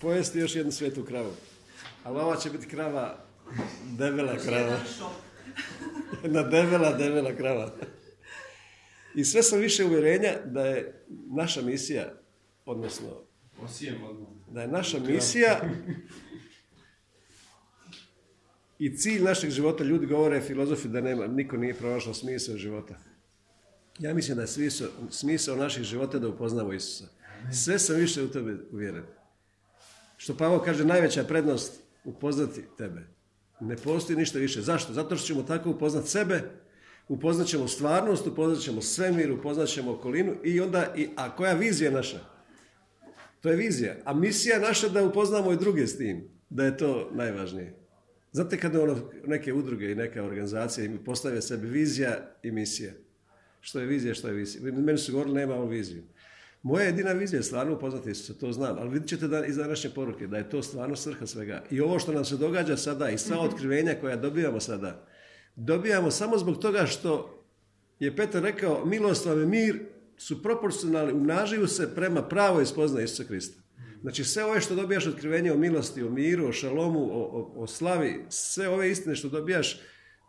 [0.00, 1.32] pojesti još jednu svetu kravu.
[2.04, 3.18] Ali ova će biti krava,
[3.98, 4.78] debela krava.
[6.22, 7.72] Jedna debela, debela krava.
[9.14, 11.04] I sve sam više uvjerenja da je
[11.36, 12.12] naša misija,
[12.64, 13.08] odnosno
[14.50, 15.60] da je naša misija
[18.78, 22.98] i cilj našeg života, ljudi govore filozofi da nema, niko nije pronašao smisao života.
[23.98, 27.08] Ja mislim da je smisao, smisao naših života da upoznamo Isusa.
[27.64, 29.04] Sve sam više u tebe uvjeren.
[30.16, 33.06] Što Pavo kaže, najveća prednost upoznati tebe.
[33.60, 34.62] Ne postoji ništa više.
[34.62, 34.92] Zašto?
[34.92, 36.42] Zato što ćemo tako upoznati sebe,
[37.08, 41.90] upoznat ćemo stvarnost, upoznat ćemo svemir, upoznat ćemo okolinu i onda, i, a koja vizija
[41.90, 42.18] naša?
[43.40, 43.96] To je vizija.
[44.04, 47.74] A misija naša da upoznamo i druge s tim, da je to najvažnije.
[48.32, 52.92] Znate kada ono, neke udruge i neke organizacije postave sebi vizija i misija.
[53.60, 54.72] Što je vizija, što je vizija.
[54.72, 56.02] Meni su govorili nemamo viziju.
[56.66, 59.90] Moja jedina vizija je stvarno upoznati se, to znam, ali vidjet ćete da, iz današnje
[59.90, 61.64] poruke da je to stvarno svrha svega.
[61.70, 65.06] I ovo što nam se događa sada i sva otkrivenja koja dobijamo sada,
[65.56, 67.42] dobijamo samo zbog toga što
[68.00, 69.78] je Petar rekao milost vam mir
[70.16, 73.62] su proporcionalni, umnažuju se prema pravoj spoznaji Isusa Krista.
[74.02, 78.24] Znači sve ove što dobijaš otkrivenje o milosti, o miru, o šalomu, o, o, slavi,
[78.28, 79.80] sve ove istine što dobijaš,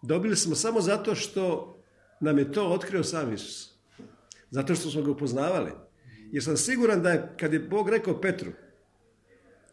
[0.01, 1.77] dobili smo samo zato što
[2.19, 3.73] nam je to otkrio sam Isus.
[4.51, 5.86] Zato što smo ga upoznavali.
[6.31, 8.51] Jer sam siguran da je, kad je Bog rekao Petru,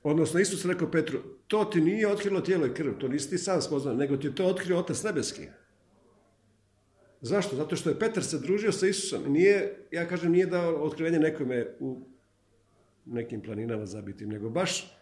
[0.02, 3.62] odnosno Isus rekao Petru, to ti nije otkrilo tijelo i krv, to nisi ti sam
[3.62, 5.42] spoznao, nego ti je to otkrio Otac Nebeski.
[7.20, 7.56] Zašto?
[7.56, 9.32] Zato što je Petar se družio sa Isusom.
[9.32, 12.00] Nije, ja kažem, nije dao otkrivenje nekome u
[13.04, 14.98] nekim planinama zabitim, nego baš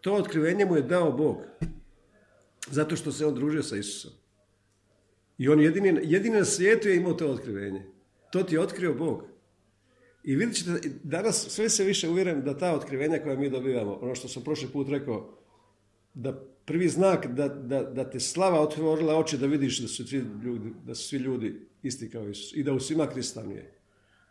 [0.00, 1.36] to otkrivenje mu je dao Bog.
[2.70, 4.10] Zato što se on družio sa Isusom.
[5.38, 7.86] I on jedini, jedini na svijetu je imao to otkrivenje.
[8.32, 9.24] To ti je otkrio Bog.
[10.24, 14.14] I vidjet ćete, danas sve se više uvjerujem da ta otkrivenja koja mi dobivamo, ono
[14.14, 15.38] što sam prošli put rekao,
[16.14, 16.32] da
[16.64, 20.72] prvi znak da, da, da te slava otvorila oči da vidiš da su svi ljudi,
[20.86, 23.80] da su svi ljudi isti kao Isus i da u svima Krista nije.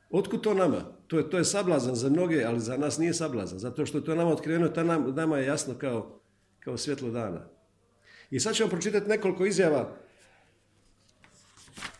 [0.09, 0.85] Otkud to nama?
[1.07, 3.59] To je, to je sablazan za mnoge, ali za nas nije sablazan.
[3.59, 6.19] Zato što je to nama otkriveno, to nam, nama je jasno kao,
[6.59, 7.47] kao svjetlo dana.
[8.31, 9.97] I sad ćemo pročitati nekoliko izjava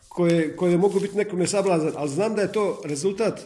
[0.08, 3.42] koje, koje mogu biti nekome sablazan, ali znam da je to rezultat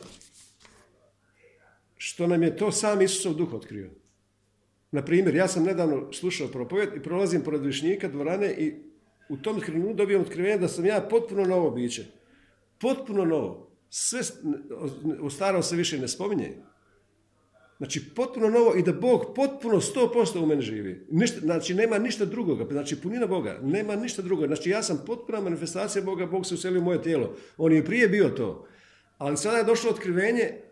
[2.03, 3.89] što nam je to sam Isusov duh otkrio.
[4.91, 8.73] Na primjer, ja sam nedavno slušao propovjed i prolazim pored višnjika dvorane i
[9.29, 12.05] u tom trenutku dobijem otkrivenje da sam ja potpuno novo biće.
[12.79, 13.71] Potpuno novo.
[13.89, 14.19] Sve,
[15.31, 16.51] starom se više ne spominje.
[17.77, 21.07] Znači, potpuno novo i da Bog potpuno 100% u meni živi.
[21.11, 22.65] Ništa, znači, nema ništa drugoga.
[22.71, 23.59] Znači, punina Boga.
[23.63, 24.47] Nema ništa drugoga.
[24.47, 26.25] Znači, ja sam potpuna manifestacija Boga.
[26.25, 27.35] Bog se uselio u moje tijelo.
[27.57, 28.67] On je prije bio to.
[29.17, 30.62] Ali sada je došlo otkrivenje.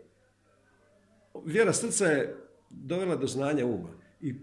[1.44, 2.36] Vjera srca je
[2.70, 3.88] dovela do znanja uma.
[4.20, 4.34] I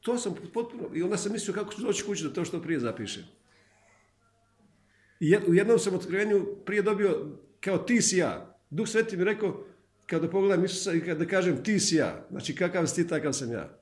[0.00, 0.88] to sam potpuno...
[0.94, 3.24] I onda sam mislio kako ću doći kući da to što prije zapišem.
[5.20, 7.28] I u jednom sam otkrivenju prije dobio
[7.60, 8.58] kao ti si ja.
[8.70, 9.64] Duh Sveti mi rekao,
[10.06, 13.52] kada pogledam Isusa i kada kažem ti si ja, znači kakav si ti, takav sam
[13.52, 13.78] ja.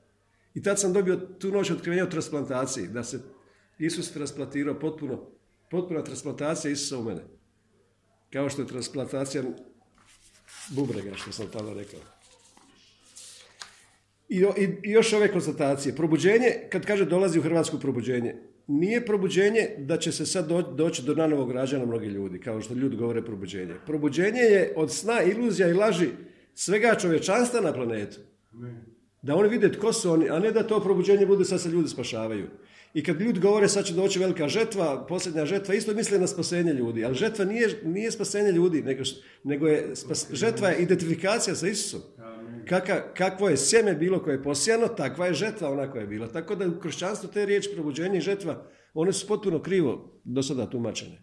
[0.53, 3.19] I tad sam dobio tu noć otkrivenja o transplantaciji, da se
[3.79, 5.27] Isus transplantirao potpuno,
[5.69, 7.21] potpuna transplantacija Isusa u mene.
[8.33, 9.43] Kao što je transplantacija
[10.69, 11.99] bubrega, što sam tada rekao.
[14.31, 15.95] I, i, još ove konstatacije.
[15.95, 18.35] Probuđenje, kad kaže dolazi u Hrvatsku probuđenje,
[18.67, 22.95] nije probuđenje da će se sad doći do nanovog rađana mnogi ljudi, kao što ljudi
[22.95, 23.73] govore probuđenje.
[23.85, 26.07] Probuđenje je od sna, iluzija i laži
[26.53, 28.19] svega čovječanstva na planetu.
[29.21, 31.89] Da oni vide tko su oni, a ne da to probuđenje bude sad se ljudi
[31.89, 32.47] spašavaju.
[32.93, 36.73] I kad ljudi govore sad će doći velika žetva, posljednja žetva, isto misle na spasenje
[36.73, 37.05] ljudi.
[37.05, 39.03] Ali žetva nije, nije spasenje ljudi, nego,
[39.43, 39.93] nego je
[40.31, 42.01] žetva je identifikacija sa Isusom.
[42.71, 46.27] Kaka, kakvo je sjeme bilo koje je posijano, takva je žetva ona koja je bila.
[46.27, 50.69] Tako da u kršćanstvu te riječi probuđenje i žetva, one su potpuno krivo do sada
[50.69, 51.21] tumačene.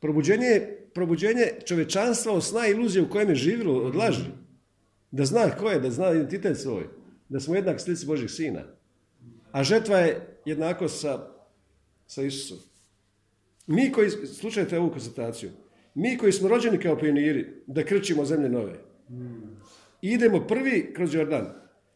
[0.00, 4.24] Probuđenje je probuđenje čovečanstva od sna iluzije u kojem je živjelo od laži.
[5.10, 6.88] Da zna ko je, da zna identitet svoj.
[7.28, 8.62] Da smo jednak slici Božih sina.
[9.52, 11.28] A žetva je jednako sa,
[12.06, 12.58] sa Isusom.
[13.66, 15.50] Mi koji, slušajte ovu konstataciju,
[15.94, 18.78] mi koji smo rođeni kao pioniri, da krčimo zemlje nove,
[20.02, 21.46] idemo prvi kroz Jordan.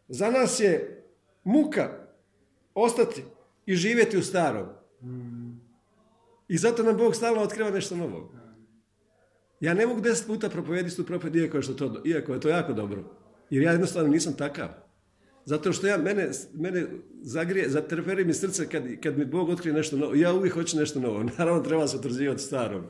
[0.08, 1.02] Za nas je
[1.44, 1.88] muka
[2.74, 3.22] ostati
[3.66, 4.66] i živjeti u starom.
[6.48, 8.32] I zato nam Bog stalno otkriva nešto novo.
[9.60, 12.72] Ja ne mogu deset puta propovediti tu propoved iako je, to, iako je to jako
[12.72, 13.04] dobro.
[13.50, 14.68] Jer ja jednostavno nisam takav.
[15.44, 16.86] Zato što ja, mene, mene
[17.22, 20.14] zagrije, zatrperi mi srce kad, kad mi Bog otkrije nešto novo.
[20.14, 21.22] Ja uvijek hoću nešto novo.
[21.38, 22.84] Naravno treba se otrzivati starom.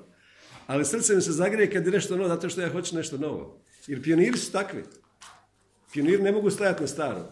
[0.66, 3.64] Ali srce mi se zagrije kad je nešto novo, zato što ja hoću nešto novo.
[3.86, 4.82] Jer pioniri su takvi.
[5.92, 7.22] Pionir ne mogu stajati na starom.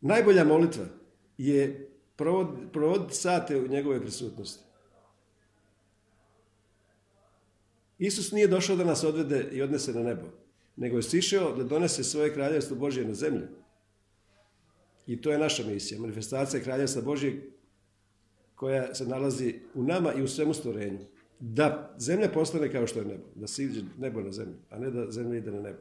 [0.00, 0.84] Najbolja molitva
[1.38, 4.64] je provoditi provod sate u njegove prisutnosti.
[7.98, 10.26] Isus nije došao da nas odvede i odnese na nebo,
[10.76, 13.48] nego je sišao da donese svoje kraljevstvo Božije na zemlju.
[15.06, 17.34] I to je naša misija, manifestacija kraljevstva Božjeg
[18.54, 21.06] koja se nalazi u nama i u svemu stvorenju.
[21.40, 24.90] Da zemlja postane kao što je nebo, da se iđe nebo na zemlju, a ne
[24.90, 25.78] da zemlja ide na nebo.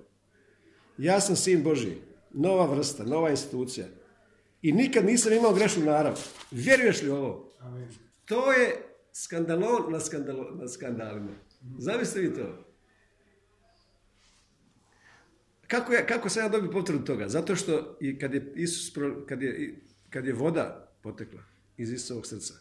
[0.98, 1.98] Ja sam sin Božji,
[2.34, 3.88] nova vrsta, nova institucija.
[4.62, 6.20] I nikad nisam imao grešnu narav.
[6.52, 7.52] Vjeruješ li ovo?
[8.26, 8.76] To je
[9.12, 11.32] skandalon na, skandalo, na skandalima.
[11.78, 12.66] Zamislite vi to.
[15.68, 17.28] Kako, je, kako sam ja dobio potvrdu toga?
[17.28, 18.94] Zato što i kad je, Isus,
[19.28, 21.42] kad je, kad je voda potekla
[21.78, 22.54] iz Isusovog srca,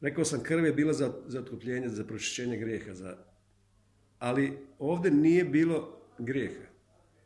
[0.00, 3.16] rekao sam krv je bila za, za otkupljenje, za pročišćenje grijeha, za,
[4.18, 6.68] ali ovdje nije bilo grijeha.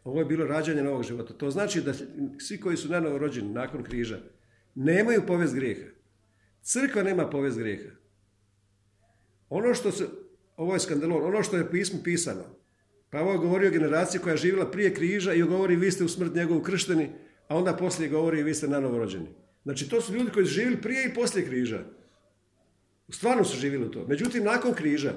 [0.05, 1.35] Ovo je bilo rađanje novog života.
[1.35, 1.93] To znači da
[2.39, 4.19] svi koji su nanovo rođeni nakon križa
[4.75, 5.91] nemaju povijest grijeha.
[6.63, 7.91] Crkva nema povijest grijeha.
[9.49, 10.05] Ono što se,
[10.57, 12.45] ovo je skandalon, ono što je pismo pisano,
[13.11, 16.09] pa ovo je govorio generaciji koja je živjela prije križa i govori vi ste u
[16.09, 17.11] smrt njegovu kršteni,
[17.49, 19.29] a onda poslije govori vi ste nanovo rođeni.
[19.63, 21.85] Znači to su ljudi koji su živjeli prije i poslije križa.
[23.09, 24.07] Stvarno su živjeli to.
[24.09, 25.13] Međutim, nakon križa,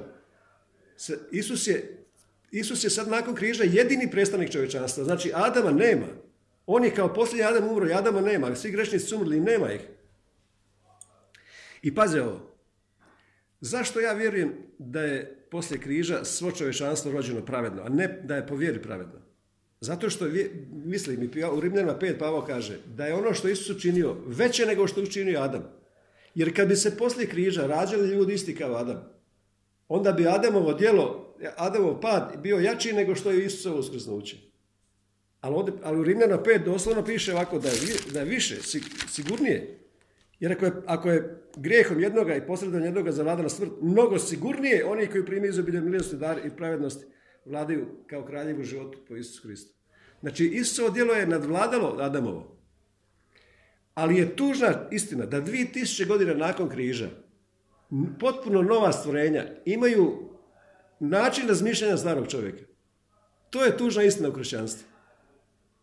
[1.32, 2.06] Isus je
[2.52, 5.04] Isus je sad nakon križa jedini predstavnik čovječanstva.
[5.04, 6.06] Znači, Adama nema.
[6.66, 8.56] On je kao posljednji Adam umro i Adama nema.
[8.56, 9.82] Svi grešnici su umrli i nema ih.
[11.82, 12.56] I paze ovo.
[13.62, 18.48] Zašto ja vjerujem da je poslije križa svo čovječanstvo rođeno pravedno, a ne da je
[18.48, 19.20] po vjeri pravedno?
[19.82, 20.26] Zato što,
[20.72, 25.02] mislim, u Rimljanima 5 Pavo kaže da je ono što Isus učinio veće nego što
[25.02, 25.64] učinio Adam.
[26.36, 29.10] Jer kad bi se poslije križa rađali ljudi isti kao Adam,
[29.88, 34.38] onda bi Adamovo djelo Adamov pad bio jači nego što je Isusovo uskrsnuće.
[35.42, 37.76] Ali, ovdje, ali u Rimljana 5 doslovno piše ovako da je,
[38.14, 38.56] da je više,
[39.10, 39.80] sigurnije.
[40.40, 45.08] Jer ako je, ako je grijehom jednoga i posredom jednoga zavladana smrt, mnogo sigurnije oni
[45.08, 47.06] koji primiju izobilje milosti, dar i pravednosti
[47.46, 49.76] vladaju kao kraljevu životu po Isusu Hristu.
[50.22, 52.55] Znači, Isusovo djelo je nadvladalo Adamovo.
[53.96, 57.10] Ali je tužna istina da 2000 godina nakon križa
[58.20, 60.30] potpuno nova stvorenja imaju
[61.00, 62.64] način razmišljanja starog čovjeka.
[63.50, 64.88] To je tužna istina u kršćanstvu.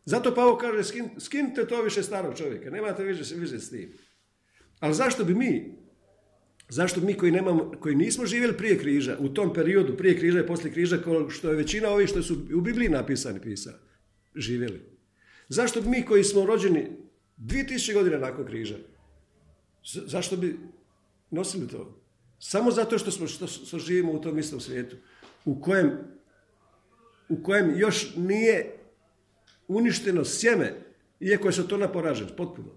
[0.05, 3.93] Zato Pavo kaže, skin, skinite to više starog čovjeka, nemate više, više s tim.
[4.81, 5.79] Ali zašto bi mi,
[6.69, 10.41] zašto bi mi koji, nemamo, koji nismo živjeli prije križa, u tom periodu, prije križa
[10.41, 10.99] i poslije križa,
[11.29, 13.73] što je većina ovih što su u Bibliji napisani pisa,
[14.35, 14.81] živjeli.
[15.49, 17.02] Zašto bi mi koji smo rođeni
[17.43, 18.77] 2000 godina nakon križa,
[19.83, 20.59] zašto bi
[21.31, 22.03] nosili to?
[22.39, 24.97] Samo zato što, smo, što, živimo u tom istom svijetu
[25.45, 25.91] u kojem,
[27.29, 28.77] u kojem još nije
[29.69, 30.73] uništeno sjeme,
[31.21, 32.69] iako je to poražen, potpuno.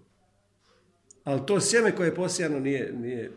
[1.23, 3.31] Ali to sjeme koje je posijano nije, nije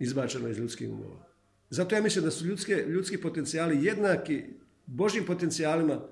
[0.00, 1.26] izbačeno iz ljudskih umova.
[1.70, 4.44] Zato ja mislim da su ljudske, ljudski potencijali jednaki
[4.86, 6.08] Božim potencijalima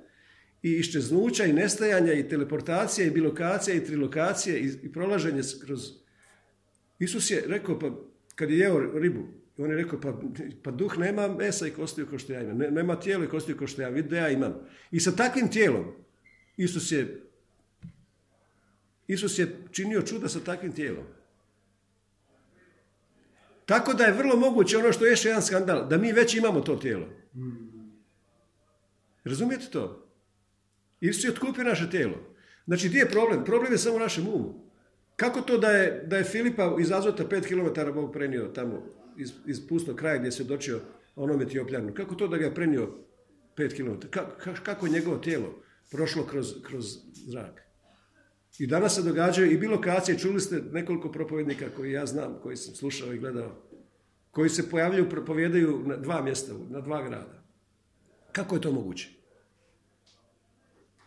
[0.65, 5.91] i iščeznuća i nestajanja i teleportacija i bilokacija i trilokacije i, i prolaženje kroz...
[6.99, 7.91] Isus je rekao, pa
[8.35, 9.21] kad je jeo ribu,
[9.59, 10.21] on je rekao, pa,
[10.63, 13.67] pa duh nema mesa i kostiju kao što ja imam, nema tijelo i kostiju kao
[13.67, 14.55] što ja, vidi da ja imam.
[14.91, 15.85] I sa takvim tijelom
[16.57, 17.23] Isus je,
[19.07, 21.05] Isus je činio čuda sa takvim tijelom.
[23.67, 26.61] Tako da je vrlo moguće ono što je još jedan skandal, da mi već imamo
[26.61, 27.09] to tijelo.
[29.25, 30.04] Razumijete to?
[31.09, 32.15] Isus je otkupio naše tijelo.
[32.67, 33.45] Znači, gdje je problem?
[33.45, 34.71] Problem je samo u našem umu.
[35.17, 38.83] Kako to da je, da je Filipa iz Azota 5 km Bog prenio tamo
[39.19, 40.81] iz, iz pustog kraja gdje se dočio
[41.17, 41.95] onom Etiopljanu?
[41.95, 42.89] Kako to da ga je prenio
[43.57, 44.07] 5 km?
[44.65, 47.63] kako je njegovo tijelo prošlo kroz, kroz zrak?
[48.59, 52.75] I danas se događaju i bilokacije, čuli ste nekoliko propovednika koji ja znam, koji sam
[52.75, 53.63] slušao i gledao,
[54.31, 57.45] koji se pojavljaju, propovijedaju na dva mjesta, na dva grada.
[58.33, 59.14] Kako je to moguće?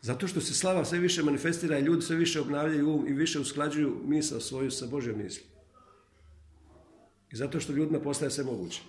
[0.08, 3.40] Zato što se slava sve više manifestira i ljudi sve više obnavljaju um i više
[3.40, 5.44] usklađuju misao svoju sa Božjom misli.
[7.32, 8.82] I zato što ljudima postaje sve moguće.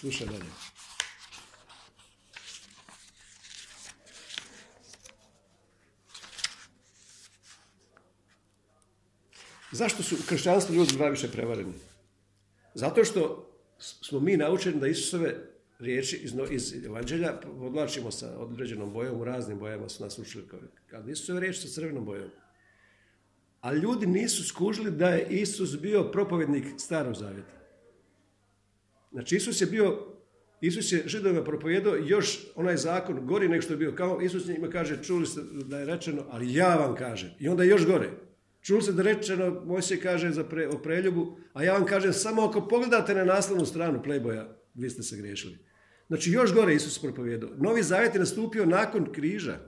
[0.00, 0.61] Slušaj dalje.
[9.72, 11.72] Zašto su kršćanstvo ljudi najviše prevareni?
[12.74, 13.48] Zato što
[13.78, 15.34] smo mi naučeni da Isusove
[15.78, 20.44] riječi iz, iz evanđelja odlačimo sa određenom bojom, u raznim bojama su nas učili.
[20.86, 22.30] Kad Isusove riječi sa crvenom bojom.
[23.60, 27.62] A ljudi nisu skužili da je Isus bio propovjednik starog zavjeta.
[29.12, 29.98] Znači Isus je bio,
[30.60, 33.94] Isus je židovima propovijedao još onaj zakon gori nego što je bio.
[33.94, 37.30] Kao Isus njima kaže, čuli ste da je rečeno, ali ja vam kažem.
[37.40, 38.10] I onda još gore.
[38.62, 42.42] Čuli ste da rečeno, Mojsije kaže za pre, o preljubu, a ja vam kažem, samo
[42.42, 45.58] ako pogledate na naslovnu stranu Playboya, vi ste se griješili.
[46.08, 47.50] Znači još gore Isus propovijedao.
[47.56, 49.58] Novi zavjet je nastupio nakon križa.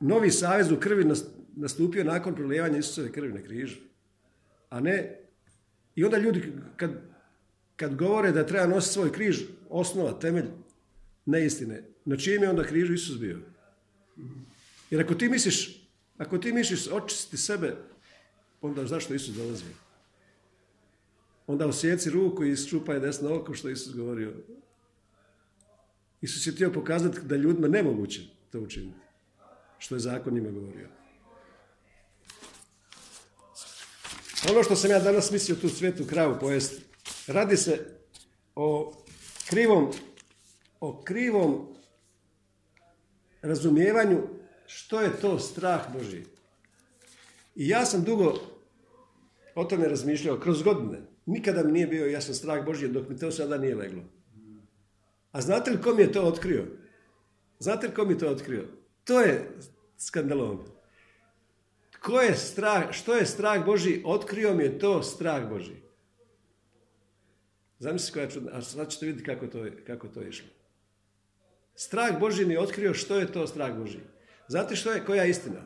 [0.00, 1.14] Novi savez u krvi
[1.56, 3.76] nastupio nakon prolijevanja Isusove krvi na križu.
[4.70, 5.20] A ne...
[5.94, 6.90] I onda ljudi kad,
[7.76, 10.46] kad govore da treba nositi svoj križ, osnova, temelj
[11.26, 13.38] neistine, na čijem je onda križu Isus bio?
[14.90, 15.77] Jer ako ti misliš,
[16.18, 17.76] ako ti misliš očistiti sebe,
[18.60, 19.64] onda zašto Isus dolazi?
[21.46, 24.32] Onda osjeci ruku i iščupaj desno oko što Isus govorio.
[26.20, 28.20] Isus je htio pokazati da ljudima nemoguće
[28.52, 28.98] to učiniti.
[29.78, 30.88] Što je zakon njima govorio.
[34.50, 36.82] Ono što sam ja danas mislio tu svetu kravu pojesti,
[37.26, 37.98] radi se
[38.54, 38.94] o
[39.48, 39.92] krivom,
[40.80, 41.74] o krivom
[43.42, 44.37] razumijevanju
[44.68, 46.22] što je to strah Boži.
[47.54, 48.34] I ja sam dugo
[49.54, 50.98] o tome razmišljao kroz godine.
[51.26, 54.02] Nikada mi nije bio jasan strah Božji dok mi to sada nije leglo.
[55.32, 56.66] A znate li ko mi je to otkrio?
[57.58, 58.64] Znate li ko mi je to otkrio?
[59.04, 59.50] To je
[59.98, 60.64] skandalon.
[62.00, 64.02] Ko je strah, što je strah Boži?
[64.04, 65.76] Otkrio mi je to strah Boži.
[67.78, 70.48] Zamisli koja čudna, a sad ćete vidjeti kako to, je, kako to je išlo.
[71.74, 74.00] Strah Boži mi je otkrio što je to strah Boži.
[74.48, 75.60] Znate što je, koja je istina?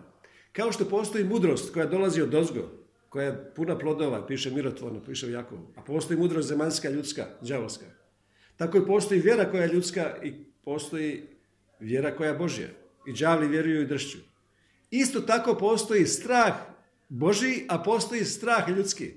[0.52, 2.68] Kao što postoji mudrost koja dolazi od ozgo,
[3.08, 5.40] koja je puna plodova, piše mirotvorno, piše u
[5.76, 7.86] a postoji mudrost zemaljska, ljudska, đavolska.
[8.56, 10.32] Tako i postoji vjera koja je ljudska i
[10.64, 11.22] postoji
[11.80, 12.68] vjera koja je Božja.
[13.06, 14.18] I đavli vjeruju i dršću.
[14.90, 16.54] Isto tako postoji strah
[17.08, 19.14] Božji, a postoji strah ljudski.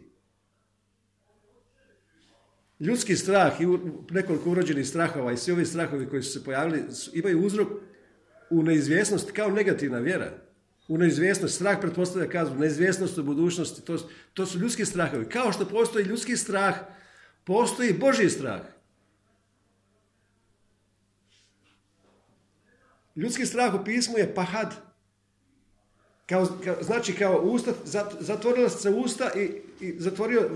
[2.79, 3.65] Ljudski strah i
[4.12, 7.67] nekoliko urođenih strahova i svi ovi strahovi koji su se pojavili imaju uzrok
[8.50, 10.32] u neizvjesnosti kao negativna vjera.
[10.88, 13.98] U neizvjesnost, strah pretpostavlja kaznu, neizvjesnost u budućnosti, to,
[14.34, 15.30] to su ljudski strahovi.
[15.30, 16.75] Kao što postoji ljudski strah,
[17.44, 18.62] postoji Božji strah.
[23.16, 24.74] Ljudski strah u pismu je pahad.
[26.25, 26.48] Kao,
[26.82, 27.72] znači kao usta,
[28.20, 30.50] zatvorila se usta i, i zatvorio,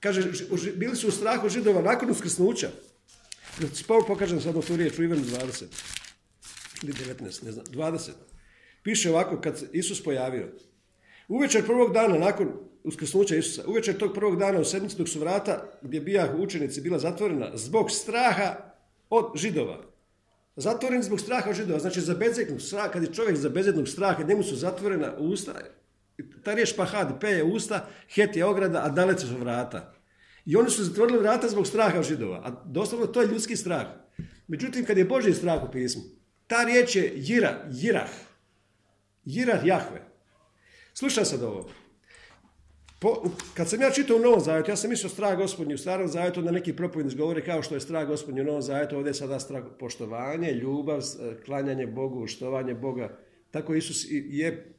[0.00, 0.32] kaže,
[0.76, 2.70] bili su u strahu židova nakon uskrsnuća.
[3.74, 5.64] Spolu pokažem samo tu riječ u Ivanu 20.
[6.82, 8.10] Ili 19, ne znam, 20.
[8.82, 10.48] Piše ovako, kad se Isus pojavio.
[11.28, 12.52] Uvečer prvog dana nakon
[12.84, 16.98] uskrsnuća Isusa, uvečer tog prvog dana u sedmici dok su vrata gdje bija učenici bila
[16.98, 18.56] zatvorena zbog straha
[19.10, 19.90] od židova.
[20.56, 22.16] Zatvoren zbog straha od židova, znači za
[22.58, 25.54] straha, kad je čovjek za bezjednog straha, njemu su zatvorena usta,
[26.44, 29.94] ta riječ pahad, peje usta, het je ograda, a dalece su vrata.
[30.46, 33.86] I oni su zatvorili vrata zbog straha od židova, a doslovno to je ljudski strah.
[34.48, 36.02] Međutim, kad je Božji strah u pismu,
[36.50, 38.10] ta riječ je jira, jirah,
[39.24, 40.02] jirah Jahve.
[40.94, 41.70] Slušaj sad ovo.
[43.00, 43.22] Po,
[43.54, 46.42] kad sam ja čitao u Novom Zavjetu, ja sam mislio strah gospodnji u Starom Zavjetu,
[46.42, 49.40] da neki propovjednici govore kao što je strah gospodnji u Novom Zavjetu, ovdje je sada
[49.40, 53.18] strah poštovanje, ljubav, e, klanjanje Bogu, štovanje Boga.
[53.50, 54.74] Tako Isus je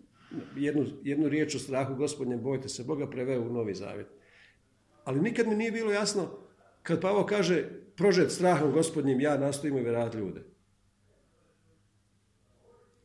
[0.55, 4.07] jednu, jednu riječ o strahu gospodnje, bojte se Boga, preveo u Novi Zavjet.
[5.03, 6.29] Ali nikad mi nije bilo jasno,
[6.83, 10.50] kad Pavo kaže, prožet strahom gospodnjim, ja nastojim uvjeravati ljude.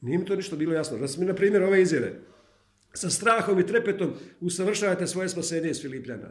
[0.07, 0.99] Nije mi to ništa bilo jasno.
[0.99, 2.13] Da mi, na primjer, ove izjave,
[2.95, 6.29] sa strahom i trepetom usavršavate svoje spasenje iz Filipljana.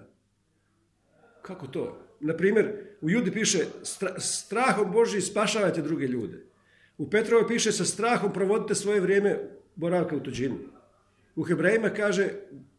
[1.41, 2.01] Kako to?
[2.19, 3.65] Na primjer, u Judi piše
[4.17, 6.45] strahom Boži spašavajte druge ljude.
[6.97, 9.39] U Petrovoj piše sa strahom provodite svoje vrijeme
[9.75, 10.57] boravka u tuđini.
[11.35, 12.29] U Hebrejima kaže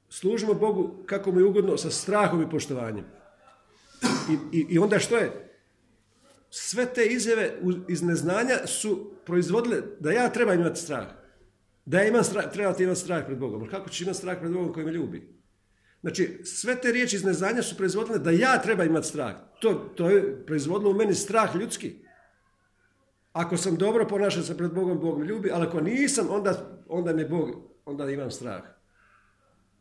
[0.08, 3.04] služimo Bogu kako mu je ugodno sa strahom i poštovanjem.
[4.52, 5.45] I, i onda što je?
[6.58, 7.52] Sve te izjave
[7.88, 11.06] iz neznanja su proizvodile da ja trebam imati strah.
[11.84, 13.68] Da ja imam strah, trebate imati strah pred Bogom.
[13.68, 15.36] kako ćeš imati strah pred Bogom koji me ljubi?
[16.00, 19.34] Znači, sve te riječi iz neznanja su proizvodile da ja treba imati strah.
[19.60, 21.94] To, to je proizvodilo u meni strah ljudski.
[23.32, 27.12] Ako sam dobro ponašao se pred Bogom, Bog me ljubi, ali ako nisam, onda, onda
[27.12, 27.50] me Bog,
[27.84, 28.62] onda imam strah.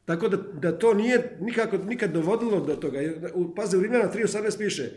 [0.06, 3.00] Tako da, da to nije nikako, nikad dovodilo do toga.
[3.56, 4.92] Pazi, u Rimljana 3.18 piše,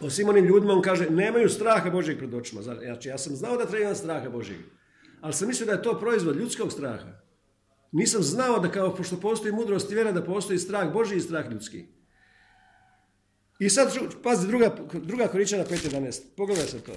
[0.00, 2.62] o svim onim ljudima on kaže, nemaju straha Božeg pred očima.
[2.62, 4.56] Znači, ja sam znao da treba imati straha Božeg
[5.20, 7.20] ali sam mislio da je to proizvod ljudskog straha.
[7.92, 11.50] Nisam znao da kao, pošto postoji mudrost i vjera, da postoji strah Boži i strah
[11.50, 11.86] ljudski.
[13.58, 16.20] I sad, pazi, druga, druga Korinčana 5.11.
[16.36, 16.92] Pogledaj se to.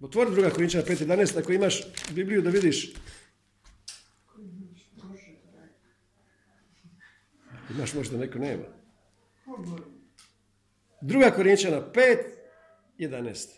[0.00, 1.38] Otvori druga Korinčana 5.11.
[1.38, 2.92] Ako imaš Bibliju da vidiš.
[7.70, 8.64] Imaš možda neko nema.
[11.04, 12.16] Druga Korinčana 5,
[12.98, 13.48] 11.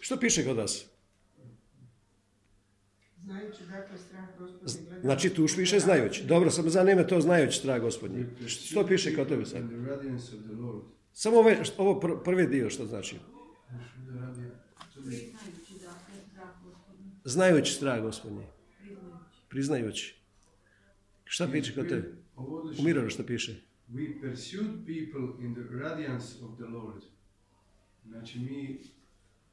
[0.00, 0.84] Što piše kod vas?
[3.16, 3.98] Znajući dakle.
[5.02, 6.24] Znači tu už piše znajući.
[6.24, 8.26] Dobro, samo zanima to znajući strah gospodnji.
[8.46, 9.62] Što piše kod tebe sad?
[11.12, 13.16] Samo ove, ovo pr- prvi dio što znači.
[17.24, 18.46] Znajući strah gospodnji.
[19.48, 20.14] priznajući.
[21.24, 22.14] Šta piše kod tebe?
[22.36, 22.72] Ovo
[23.06, 23.60] U što piše?
[23.90, 27.02] We pursued people in the radiance of the Lord.
[28.04, 29.51] Znači mi To je pursued, drugi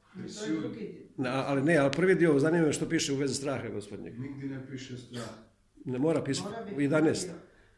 [1.16, 4.20] Na, ali ne, ali prvi dio zanima me što piše u vezi straha gospodnjeg.
[4.20, 5.28] nigdje ne piše strah.
[5.84, 6.74] Ne mora pisati.
[6.74, 7.28] U 11.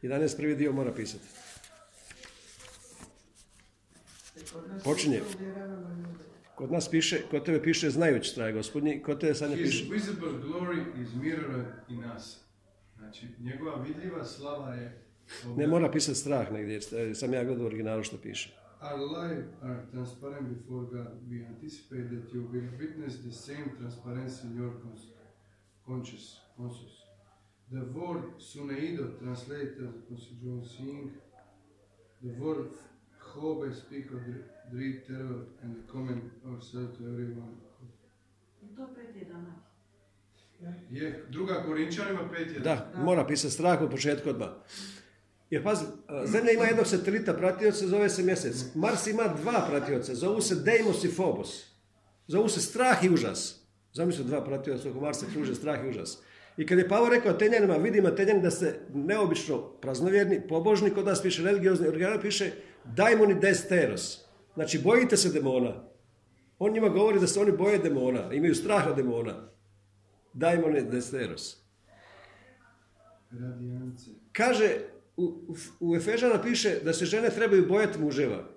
[0.01, 1.23] prvi 11 prvi dio mora pisati.
[4.33, 4.53] dio.
[4.53, 5.21] Kod nas Počinje.
[6.55, 9.93] Kod nas piše, kod tebe piše znajući strah gospodnji, kod tebe sad ne His piše.
[9.93, 12.37] visible glory is mirrored in us.
[12.97, 15.03] Znači njegova vidljiva slava je
[15.55, 18.62] Ne mora pisati strah negdje, jer sam ja gledao u originalu što piše.
[18.83, 21.11] Our lives are transparent before God.
[21.29, 25.13] We anticipate that you will witness the same transparency in your cons-
[25.87, 26.93] conscious, conscious.
[27.71, 31.11] The word suneido translated as John seeing,
[32.21, 32.71] the word
[33.33, 34.37] hobe speak of the
[34.71, 37.55] dread terror and comment ourselves to everyone.
[38.77, 39.15] To pet
[40.91, 42.59] je druga Korinčanima 5 je.
[42.59, 44.49] Da, mora pisati strah od početka odmah.
[45.49, 45.85] Jer pazi,
[46.25, 48.55] Zemlja ima jednog satelita pratioca, zove se mjesec.
[48.75, 51.73] Mars ima dva pratioca, zovu se Deimos i Phobos.
[52.27, 53.59] Zovu se strah i užas.
[53.93, 56.17] Zamislite dva pratioca oko Marsa kruže strah i užas.
[56.57, 61.21] I kad je Pavo rekao Atenjanima, vidim Atenjani da ste neobično praznovjerni, pobožni, kod nas
[61.21, 62.51] piše religiozni, original piše
[62.85, 64.25] daimoni des teros.
[64.53, 65.83] Znači, bojite se demona.
[66.59, 69.49] On njima govori da se oni boje demona, imaju strah od demona.
[70.33, 71.57] Daimoni des teros.
[73.31, 74.09] Radijance.
[74.31, 74.77] Kaže,
[75.17, 78.49] u, u, Efežana piše da se žene trebaju bojati muževa.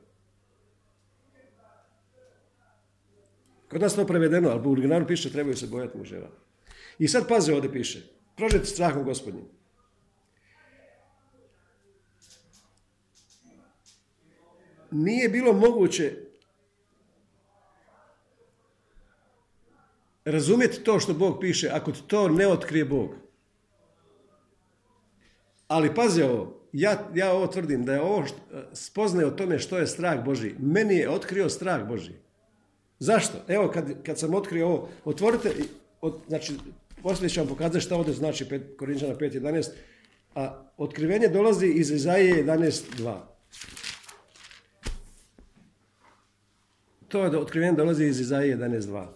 [3.71, 6.31] Kod nas to prevedeno, ali u originalu piše trebaju se bojati muževa.
[6.99, 8.03] I sad pazi ovdje piše,
[8.37, 9.45] prožeti strahom gospodnjim.
[14.91, 16.13] Nije bilo moguće
[20.25, 23.26] razumjeti to što Bog piše ako to ne otkrije Bog.
[25.69, 29.79] Ali pazi ovo, ja, ja ovo tvrdim da je ovo št- spoznaje o tome što
[29.79, 30.55] je strah Boži.
[30.59, 32.13] Meni je otkrio strah Boži.
[32.99, 33.39] Zašto?
[33.49, 35.53] Evo kad, kad sam otkrio ovo, otvorite,
[36.01, 36.55] od, znači
[37.03, 39.69] poslije ću vam pokazati šta ovdje znači pet- Korinčana 5.11,
[40.35, 43.19] a otkrivenje dolazi iz Izaije 11.2.
[47.09, 49.07] To je da otkrivenje dolazi iz Izaije 11.2.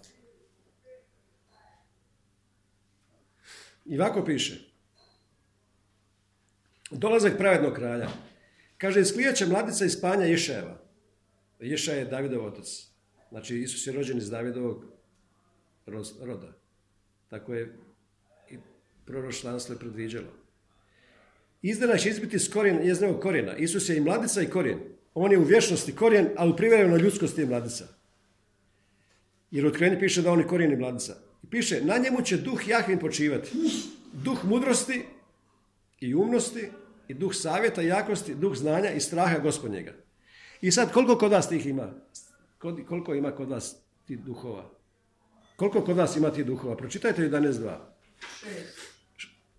[3.86, 4.69] I ovako piše.
[6.90, 8.08] Dolazak pravednog kralja.
[8.78, 10.78] Kaže, isklijat će mladica iz spanja Išajeva.
[11.60, 12.86] Išaj je Davidov otac.
[13.30, 14.84] Znači, Isus je rođen iz Davidovog
[16.20, 16.52] roda.
[17.28, 17.76] Tako je
[18.50, 18.56] i
[19.06, 20.28] proročanstvo je predviđalo.
[21.62, 23.56] Izdana će izbiti s korijen njezinog korijena.
[23.56, 24.78] Isus je i mladica i korijen.
[25.14, 27.84] On je u vječnosti korijen, a u privremenoj ljudskosti je mladica.
[29.50, 31.16] Jer u otkrivenju piše da on je korijen i mladica.
[31.42, 33.50] I piše, na njemu će duh Jahvin počivati.
[34.12, 35.04] Duh mudrosti
[36.00, 36.68] i umnosti
[37.08, 39.92] i duh savjeta, jakosti, duh znanja i straha gospodnjega.
[40.60, 41.92] I sad koliko kod vas tih ima?
[42.58, 44.70] Kod- Koliko ima kod vas tih duhova?
[45.56, 46.76] Koliko kod vas ima tih duhova?
[46.76, 47.76] Pročitajte 11.2.
[48.38, 48.78] Šest.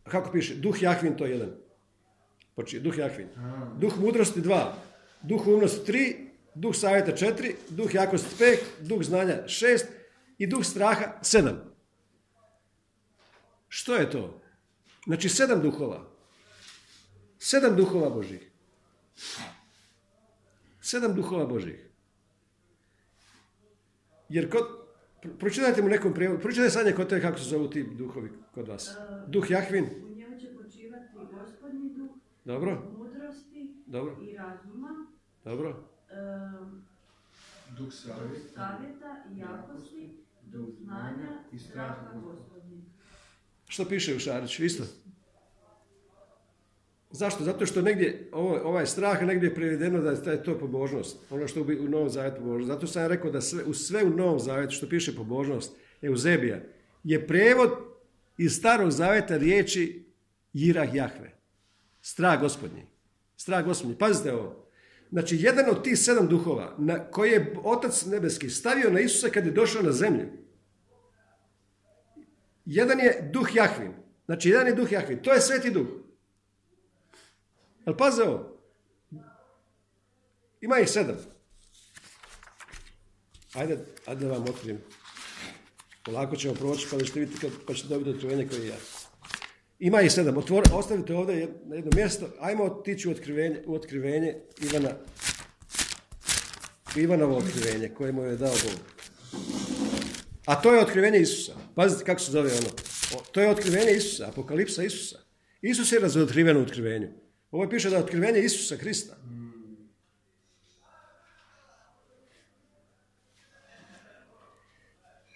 [0.04, 0.56] Kako piše?
[0.56, 1.50] Duh Jahvin to je jedan.
[2.56, 3.28] Poči, duh Jahvin.
[3.80, 4.76] Duh mudrosti dva.
[5.22, 6.28] Duh umnosti tri.
[6.56, 7.56] Duh savjeta četiri.
[7.70, 8.60] Duh jakosti pet.
[8.80, 9.88] Duh znanja šest.
[10.38, 11.72] I duh straha sedam.
[13.68, 14.42] Što je to?
[15.06, 16.11] Znači sedam duhova.
[17.42, 18.52] Sedam duhova Božih.
[20.82, 21.88] Sedam duhova Božih.
[24.30, 24.68] Jer kod,
[25.22, 28.68] pro- pročitajte mu nekom prijevodu, pročitajte sad kod tebe kako se zovu ti duhovi kod
[28.68, 28.90] vas.
[29.28, 32.10] Duh Jahvin, U njemu će počivati gospodnji duh,
[32.46, 35.06] dobro, mudrosti dobro, i razuma,
[35.44, 35.84] dobro.
[36.12, 36.84] em,
[37.70, 38.54] duh duh savjeta.
[38.56, 42.84] savjeta i jakosti, duh znanja i straha gospodnjeg.
[43.68, 44.64] Što piše u Šariću?
[44.66, 44.84] Isto.
[47.12, 47.44] Zašto?
[47.44, 51.18] Zato što negdje, ovo, ovaj strah negdje je prevedeno da je to pobožnost.
[51.30, 52.68] Ono što bi- u Novom Zavjetu pobožnost.
[52.68, 56.60] Zato sam ja rekao da sve, u sve u Novom Zavjetu što piše pobožnost, Euzebija,
[57.04, 57.70] je prevod
[58.38, 60.06] iz Starog Zavjeta riječi
[60.54, 61.32] Jirah Jahve.
[62.02, 62.86] Strah gospodnji.
[63.38, 63.98] Strah gospodnji.
[63.98, 64.66] Pazite ovo.
[65.12, 69.46] Znači, jedan od tih sedam duhova na koje je Otac Nebeski stavio na Isusa kad
[69.46, 70.26] je došao na zemlju.
[72.66, 73.92] Jedan je duh Jahvin.
[74.26, 75.20] Znači, jedan je duh Jahvin.
[75.20, 75.88] To je sveti duh.
[77.86, 78.58] Ali paze ovo.
[80.62, 81.18] Ima ih sedam.
[83.54, 84.82] Ajde, ajde vam otkrijem.
[86.06, 88.76] Polako ćemo proći pa ćete vidjeti pa ćete dobiti otkrivenje koje je ja.
[89.80, 90.38] Ima ih sedam.
[90.74, 92.30] Ostavite ovdje na jedno mjesto.
[92.40, 94.90] Ajmo otići u otkrivenje, otkrivenje Ivana.
[96.96, 98.80] Ivanovo otkrivenje koje mu je dao Bog.
[100.46, 101.54] A to je otkrivenje Isusa.
[101.76, 102.70] Pazite kako se zove ono.
[103.32, 105.20] To je otkrivenje Isusa, apokalipsa Isusa.
[105.62, 107.10] Isus je razotkriven u otkrivenju.
[107.52, 109.16] Ovo piše da je otkrivenje Isusa Krista.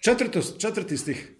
[0.00, 1.32] Četvrto, četvrti stih.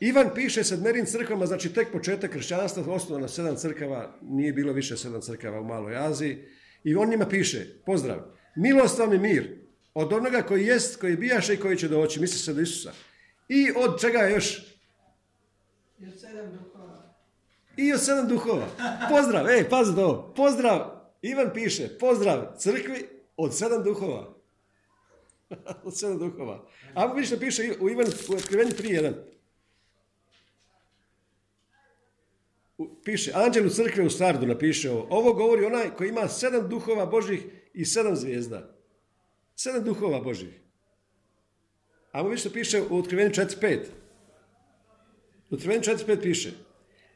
[0.00, 5.20] Ivan piše sedmerim crkvama, znači tek početak kršćanstva, osnovano sedam crkava, nije bilo više sedam
[5.20, 6.44] crkava u Maloj Aziji.
[6.84, 8.18] I on njima piše, pozdrav,
[8.56, 9.58] milost vam i mir
[9.94, 12.92] od onoga koji jest, koji bijaše i koji će doći, misli se do Isusa.
[13.48, 14.58] I od čega još?
[16.02, 16.77] Od sedam.
[17.78, 18.66] I od sedam duhova.
[19.08, 20.32] Pozdrav, ej, pazi to.
[20.36, 20.90] Pozdrav,
[21.22, 24.34] Ivan piše, pozdrav crkvi od sedam duhova.
[25.86, 26.64] od sedam duhova.
[26.94, 29.12] A vidiš što piše u Ivan u otkrivenju 3.1.
[32.78, 35.06] U- Piše, anđelu crkve u Sardu napiše ovo.
[35.10, 37.40] Ovo govori onaj koji ima sedam duhova Božih
[37.74, 38.74] i sedam zvijezda.
[39.56, 40.60] Sedam duhova Božih.
[42.12, 43.78] A vidiš što piše u otkrivenju 4.5.
[45.50, 46.67] U Otkrivenju 4.5 piše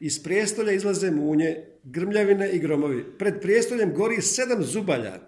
[0.03, 3.05] Iz prijestolja izlaze munje, grmljavine i gromovi.
[3.17, 5.19] Pred prijestoljem gori sedam zubalja.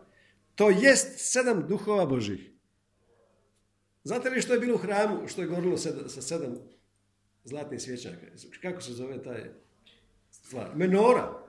[0.56, 2.52] To jest sedam duhova Božih.
[4.04, 6.56] Znate li što je bilo u hramu, što je gorilo sa sedam
[7.44, 8.26] zlatnih svjećaka?
[8.62, 9.44] Kako se zove taj
[10.32, 10.76] stvar?
[10.76, 11.40] Menora.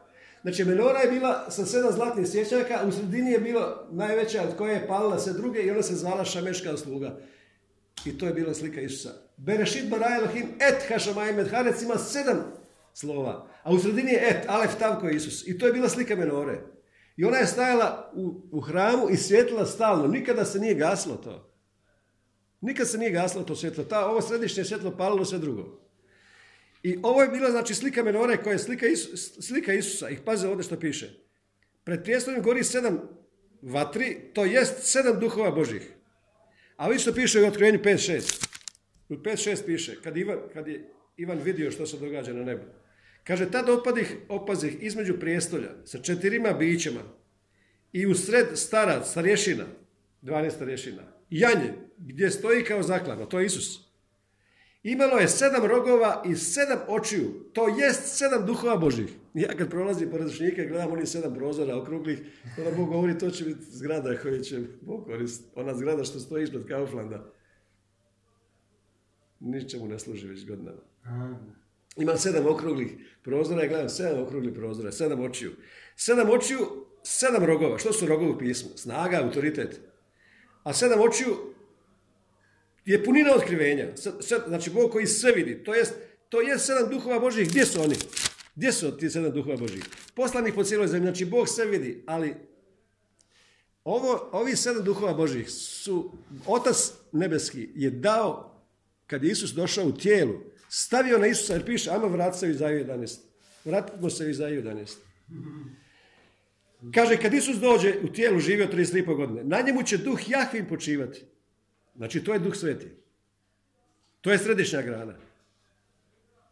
[0.43, 4.75] Znači, menora je bila sa sedam zlatnih svjećaka, u sredini je bilo najveća od koje
[4.75, 7.19] je palila sve druge i ona se zvala Šameška sluga.
[8.05, 9.11] I to je bila slika Isusa.
[9.37, 12.56] Berešit bara Elohim et hašamayim et ima sedam
[12.97, 13.49] slova.
[13.63, 15.47] A u sredini je et, alef, tav koji je Isus.
[15.47, 16.61] I to je bila slika menore.
[17.17, 20.07] I ona je stajala u, u hramu i svjetlila stalno.
[20.07, 21.53] Nikada se nije gaslo to.
[22.61, 23.85] Nikad se nije gaslo to svjetlo.
[23.85, 25.81] Ta, ovo središnje svjetlo palilo sve drugo.
[26.83, 30.09] I ovo je bila znači slika menore koja je slika, Isu- slika Isusa.
[30.09, 31.11] I paze ovdje što piše.
[31.85, 33.01] Pred prijestoljem gori sedam
[33.63, 35.93] vatri, to jest sedam duhova Božih.
[36.77, 38.47] A vi što piše u otkrivenju 5.6.
[39.09, 42.63] U 5.6 piše, kad, Ivan, kad je Ivan vidio što se događa na nebu.
[43.27, 47.01] Kaže, tad opadih, opazih između prijestolja sa četirima bićima
[47.93, 49.65] i u sred starac, starješina,
[50.23, 53.87] 12 starješina, janje, gdje stoji kao zaklano, to je Isus.
[54.83, 59.09] Imalo je sedam rogova i sedam očiju, to jest sedam duhova Božih.
[59.35, 62.19] Ja kad prolazim pored dušnjika i gledam onih sedam prozora okruglih,
[62.59, 65.51] onda Bog govori to će biti zgrada koju će Bog koristiti.
[65.55, 67.33] Ona zgrada što stoji ispred Kauflanda.
[69.41, 70.81] Ničemu ne služi već godinama.
[71.97, 75.53] Ima sedam okruglih prozora, ja gledam sedam okruglih prozora, sedam očiju.
[75.97, 77.79] Sedam očiju, sedam rogova.
[77.79, 78.71] Što su rogovi u pismu?
[78.77, 79.81] Snaga, autoritet.
[80.63, 81.37] A sedam očiju
[82.85, 83.87] je punina otkrivenja.
[84.47, 85.65] Znači, Bog koji sve vidi.
[85.65, 85.95] To jest,
[86.29, 87.49] to je sedam duhova Božih.
[87.49, 87.95] Gdje su oni?
[88.55, 89.85] Gdje su ti sedam duhova Božih?
[90.15, 91.07] Poslanih po cijeloj zemlji.
[91.07, 92.35] Znači, Bog sve vidi, ali
[93.85, 96.13] ovo, ovi sedam duhova Božih su,
[96.47, 98.63] Otac Nebeski je dao,
[99.07, 102.51] kad je Isus došao u tijelu, stavio na Isusa, jer piše, ajmo vratiti se u
[102.51, 103.19] Izaju 11.
[103.65, 104.97] Vratimo se u Izaju 11.
[106.95, 111.25] Kaže, kad Isus dođe u tijelu, živio 33,5 godine, na njemu će duh Jahvin počivati.
[111.97, 112.87] Znači, to je duh sveti.
[114.21, 115.15] To je središnja grana.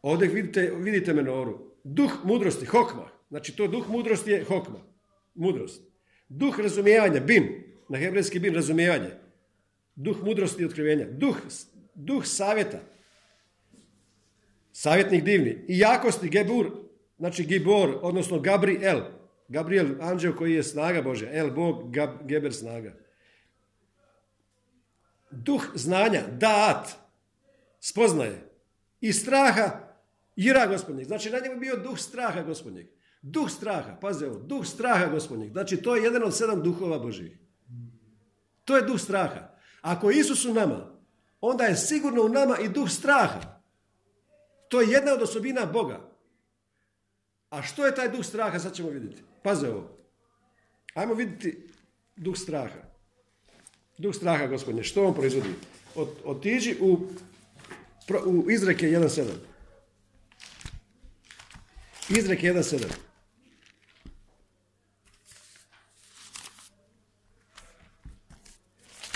[0.02, 1.70] Ovdje vidite, vidite menoru.
[1.84, 3.08] Duh mudrosti, hokma.
[3.28, 4.80] Znači, to duh mudrosti je hokma.
[5.34, 5.82] Mudrost.
[6.28, 7.64] Duh razumijevanja, bin.
[7.88, 9.10] Na hebrejski bin, razumijevanje.
[9.96, 11.06] Duh mudrosti i otkrivenja.
[11.10, 11.36] Duh,
[11.94, 12.80] duh savjeta.
[14.76, 15.64] Savjetnik divni.
[15.68, 16.70] I jakosti, gebur,
[17.18, 19.00] znači gibor, odnosno Gabriel.
[19.48, 21.32] Gabriel, anđeo koji je snaga Božja.
[21.32, 22.94] El, Bog, Gab, Geber, snaga.
[25.30, 26.88] Duh znanja, daat,
[27.80, 28.50] spoznaje.
[29.00, 29.94] I straha,
[30.36, 31.06] ira gospodnjeg.
[31.06, 32.86] Znači, na njemu je bio duh straha gospodnjeg.
[33.22, 35.52] Duh straha, paze ovo, duh straha gospodnjeg.
[35.52, 37.38] Znači, to je jedan od sedam duhova Božih.
[38.64, 39.54] To je duh straha.
[39.80, 40.98] Ako Isus u nama,
[41.40, 43.53] onda je sigurno u nama i duh straha.
[44.74, 46.00] To je jedna od osobina Boga.
[47.50, 49.22] A što je taj duh straha, sad ćemo vidjeti.
[49.42, 49.90] Paze ovo.
[50.94, 51.68] Ajmo vidjeti
[52.16, 52.82] duh straha.
[53.98, 55.48] Duh straha, gospodine, što on proizvodi?
[55.94, 56.92] Ot, otiđi u,
[58.26, 59.24] u izreke 1.7.
[62.18, 62.86] Izreke 1.7.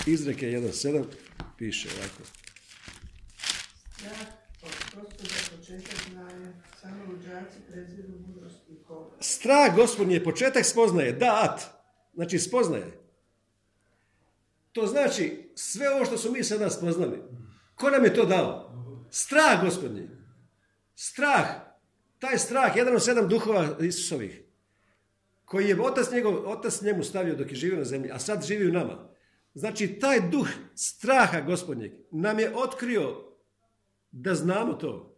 [0.05, 1.05] Izreke 1.7
[1.57, 2.23] piše ovako.
[9.19, 11.61] Strah gospodnji je početak spoznaje, da, at.
[12.13, 12.99] Znači spoznaje.
[14.71, 17.19] To znači sve ovo što su mi sada spoznali.
[17.75, 18.73] Ko nam je to dao?
[19.11, 20.09] Strah gospodnji.
[20.95, 21.45] Strah.
[22.19, 24.41] Taj strah, jedan od sedam duhova Isusovih.
[25.45, 28.69] Koji je otac, njegov, otac njemu stavio dok je živio na zemlji, a sad živi
[28.69, 29.09] u nama.
[29.53, 33.29] Znači taj duh straha gospodnjeg nam je otkrio
[34.11, 35.08] da znamo to.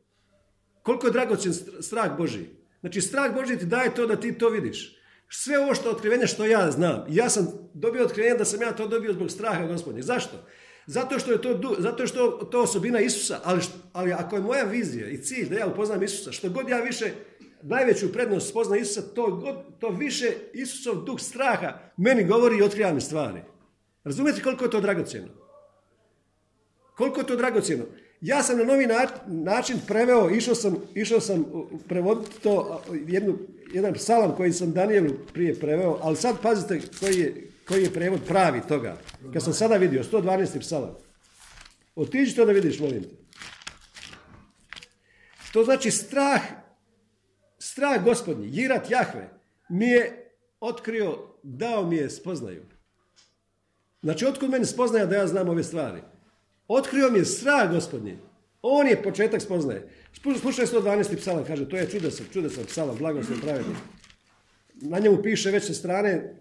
[0.83, 2.45] Koliko je dragocjen str- strah Boži.
[2.79, 4.97] Znači strah Boži ti daje to da ti to vidiš.
[5.29, 7.05] Sve ovo što otkrivenje što ja znam.
[7.09, 10.01] Ja sam dobio otkrivenje da sam ja to dobio zbog straha gospodnje.
[10.01, 10.37] Zašto?
[10.85, 13.61] Zato što je to, zato što to osobina Isusa, ali,
[13.93, 17.11] ali ako je moja vizija i cilj da ja upoznam Isusa, što god ja više
[17.63, 22.99] najveću prednost spozna Isusa, to, god, to više Isusov duh straha meni govori i otkriva
[22.99, 23.41] stvari.
[24.03, 25.27] Razumijete koliko je to dragocjeno?
[26.95, 27.83] Koliko je to dragocjeno?
[28.21, 32.97] Ja sam na novi na- način preveo, išao sam, išao sam uh, prevoditi to, uh,
[33.07, 33.37] jednu,
[33.73, 38.19] jedan psalam koji sam Danielu prije preveo, ali sad pazite koji je, koji je prevod
[38.27, 38.97] pravi toga.
[39.33, 40.59] Kad sam sada vidio, 112.
[40.59, 40.95] psalam.
[41.95, 43.15] Otiđi to da vidiš, molim te.
[45.53, 46.41] To znači strah,
[47.59, 49.29] strah gospodnji, jirat Jahve,
[49.69, 52.63] mi je otkrio, dao mi je spoznaju.
[54.01, 56.01] Znači, otkud meni spoznaja da ja znam ove stvari?
[56.73, 58.17] Otkrio mi je strah gospodnji.
[58.61, 59.89] On je početak spoznaje.
[60.41, 61.17] Slušaj 112.
[61.17, 63.77] psalam, kaže, to je čudesan, čudesan psalam, blagoslov pravednik.
[64.81, 66.35] Na njemu piše već sa strane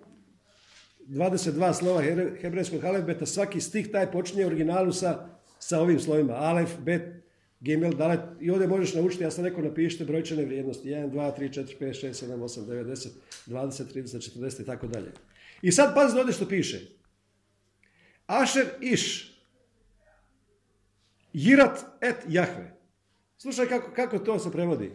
[1.09, 2.03] 22 slova
[2.43, 6.33] hebrejskog alefbeta, svaki stih taj počinje originalu sa, sa ovim slovima.
[6.33, 7.03] Alef, bet,
[7.61, 8.21] gimel, dalet.
[8.41, 10.89] I ovdje možeš naučiti, ja sam rekao, napišite brojčane vrijednosti.
[10.89, 13.09] 1, 2, 3, 4, 5, 6, 7, 8, 9, 10,
[13.47, 15.13] 20, 30, 40 i tako dalje.
[15.63, 16.81] I sad pazite ovdje što piše.
[18.27, 19.30] Ašer iš,
[21.33, 22.77] Jirat et Jahve.
[23.39, 24.93] Slušaj kako, kako to se prevodi.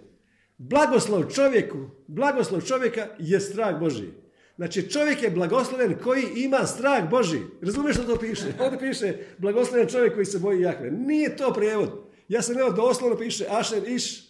[0.58, 4.08] Blagoslov čovjeku, blagoslov čovjeka je strah Boži.
[4.56, 7.40] Znači čovjek je blagosloven koji ima strah Boži.
[7.62, 8.46] Razumiješ što to piše?
[8.64, 10.92] Ovdje piše blagosloven čovjek koji se boji Jahve.
[10.92, 11.90] Nije to prijevod.
[12.28, 14.26] Ja sam evo doslovno piše Ašer iš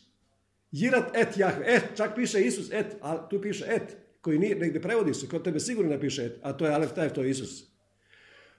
[0.72, 1.65] Jirat et Jahve.
[1.68, 5.44] Et, čak piše Isus et, a tu piše et, koji nije, negdje prevodi se, kod
[5.44, 7.63] tebe sigurno napiše et, a to je Alef Tajf, to je Isus.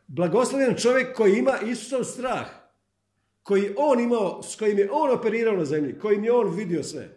[0.07, 2.66] Blagosloven čovjek koji ima Isusov strah
[3.47, 7.09] koji on imao, s kojim je on operirao na zemlji, kojim je on vidio sve.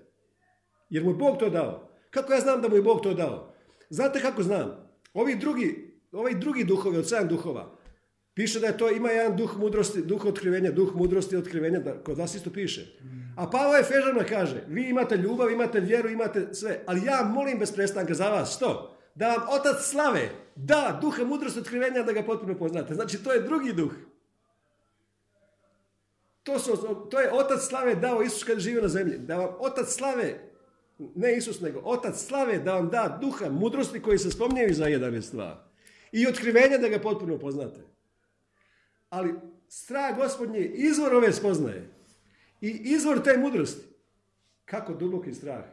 [0.89, 1.89] Jer mu je Bog to dao.
[2.09, 3.53] Kako ja znam da mu je Bog to dao?
[3.89, 4.89] Znate kako znam?
[5.13, 7.77] Ovi drugi, ovaj drugi duhovi od sedam duhova,
[8.33, 12.03] piše da je to, ima jedan duh mudrosti, duh otkrivenja, duh mudrosti i otkrivenja, da,
[12.03, 12.85] kod vas isto piše.
[13.37, 17.71] A Pavao Efežana kaže, vi imate ljubav, imate vjeru, imate sve, ali ja molim bez
[17.71, 18.97] prestanka za vas, što?
[19.15, 22.93] Da vam otac slave da duha mudrosti otkrivenja da ga potpuno poznate.
[22.93, 23.91] Znači, to je drugi duh.
[26.43, 26.77] To, su,
[27.11, 29.17] to je otac slave dao Isus kad je živio na zemlji.
[29.17, 30.51] Da vam otac slave,
[31.15, 35.21] ne Isus nego, otac slave da vam da duha mudrosti koji se spominjaju za jedan
[35.21, 35.55] stvar.
[36.11, 37.79] I otkrivenja da ga potpuno poznate.
[39.09, 39.33] Ali
[39.67, 41.89] strah gospodnji je izvor ove spoznaje.
[42.61, 43.85] I izvor te mudrosti.
[44.65, 45.63] Kako duboki strah.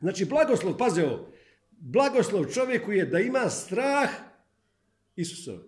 [0.00, 1.28] Znači blagoslov, paze ovo,
[1.70, 4.10] blagoslov čovjeku je da ima strah
[5.16, 5.58] Isusov,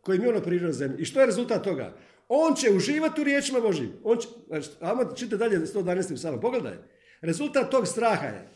[0.00, 1.02] kojim je ono priroda zemlji.
[1.02, 1.96] I što je rezultat toga?
[2.28, 3.92] On će uživati u riječima Božim.
[4.04, 6.14] On će, znači, ajmo čite dalje 112.
[6.14, 6.76] psalom, pogledaj.
[7.20, 8.48] Rezultat tog straha je,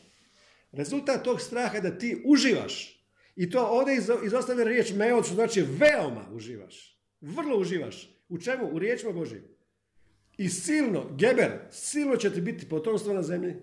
[0.73, 2.97] rezultat tog straha je da ti uživaš.
[3.37, 7.01] I to ovdje izo- izostavlja riječ meod, znači veoma uživaš.
[7.21, 8.17] Vrlo uživaš.
[8.29, 8.69] U čemu?
[8.73, 9.45] U riječima Božim.
[10.39, 13.55] I silno, geber, silno će ti biti potomstvo na zemlji.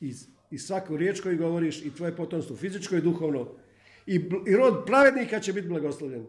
[0.00, 0.14] I,
[0.50, 3.54] i svaku riječ koju govoriš i tvoje potomstvo fizičko i duhovno.
[4.06, 4.14] I,
[4.46, 6.26] i rod pravednika će biti blagoslovljen.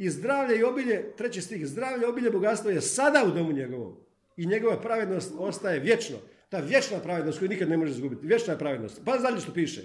[0.00, 3.96] I zdravlje i obilje, treći stih, zdravlje, obilje, bogatstvo je sada u domu njegovom.
[4.36, 6.16] I njegova pravednost ostaje vječno.
[6.48, 8.26] Ta vječna pravednost koju nikad ne može izgubiti.
[8.26, 9.00] Vječna pravednost.
[9.04, 9.82] Pa dalje što piše.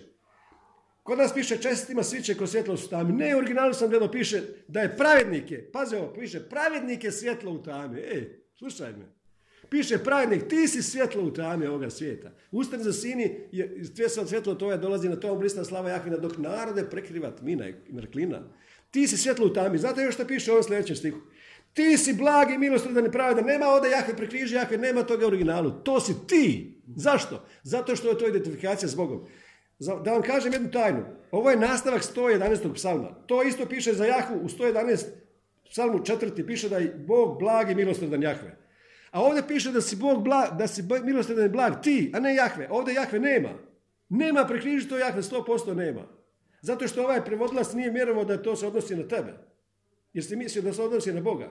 [1.04, 3.14] Kod nas piše čestitima sviće ko svjetlo u tami.
[3.14, 5.72] Ne, u originalu sam gledao piše da je pravednike.
[5.74, 8.00] Pazi ovo, piše pravednik je svjetlo u tami.
[8.00, 9.06] E, slušaj me.
[9.70, 12.32] Piše pravednik, ti si svjetlo u tami ovoga svijeta.
[12.52, 16.90] Ustani za sini, je, svjetlo svjetlo tvoje dolazi na tom blisna slava Jahvina, dok narode
[16.90, 18.42] prekriva tmina i mrklina.
[18.96, 19.78] Ti si svjetlo u tami.
[19.78, 21.18] Znate još što piše u ovom sljedećem stihu?
[21.74, 23.46] Ti si blag i milosrdan i pravedan.
[23.46, 25.72] Nema ovdje Jahve prekriži Jahve, nema toga u originalu.
[25.72, 26.76] To si ti.
[26.96, 27.46] Zašto?
[27.64, 29.26] Zato što je to identifikacija s Bogom.
[29.80, 31.06] Da vam kažem jednu tajnu.
[31.32, 32.74] Ovo je nastavak 111.
[32.74, 33.10] psalma.
[33.26, 35.06] To isto piše za Jahvu u 111.
[35.70, 36.46] psalmu četvrti.
[36.46, 38.58] Piše da je Bog blag i milosrdan Jahve.
[39.12, 42.36] A ovdje piše da si Bog blag, da si milosrdan i blag ti, a ne
[42.36, 42.68] Jahve.
[42.72, 43.50] Ovdje Jahve nema.
[44.10, 46.25] Nema prekriži to Jahve, 100% nema.
[46.62, 49.34] Zato što ovaj prevodilac nije vjerovao da to se odnosi na tebe.
[50.14, 51.50] Jeste mislio da se odnosi na Boga?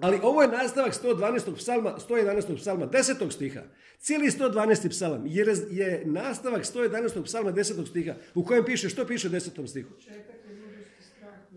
[0.00, 1.56] Ali ovo je nastavak 112.
[1.56, 2.56] psalma, 111.
[2.56, 3.30] psalma, 10.
[3.30, 3.60] stiha.
[3.98, 4.88] Cijeli 112.
[4.90, 7.24] psalam je, raz- je nastavak 111.
[7.24, 7.86] psalma 10.
[7.88, 9.66] stiha u kojem piše, što piše u 10.
[9.68, 9.94] stihu?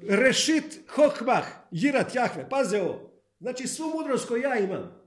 [0.08, 2.50] Rešit hokmah, jirat jahve.
[2.50, 3.12] Paze ovo.
[3.40, 5.02] Znači svu mudrost koju ja imam.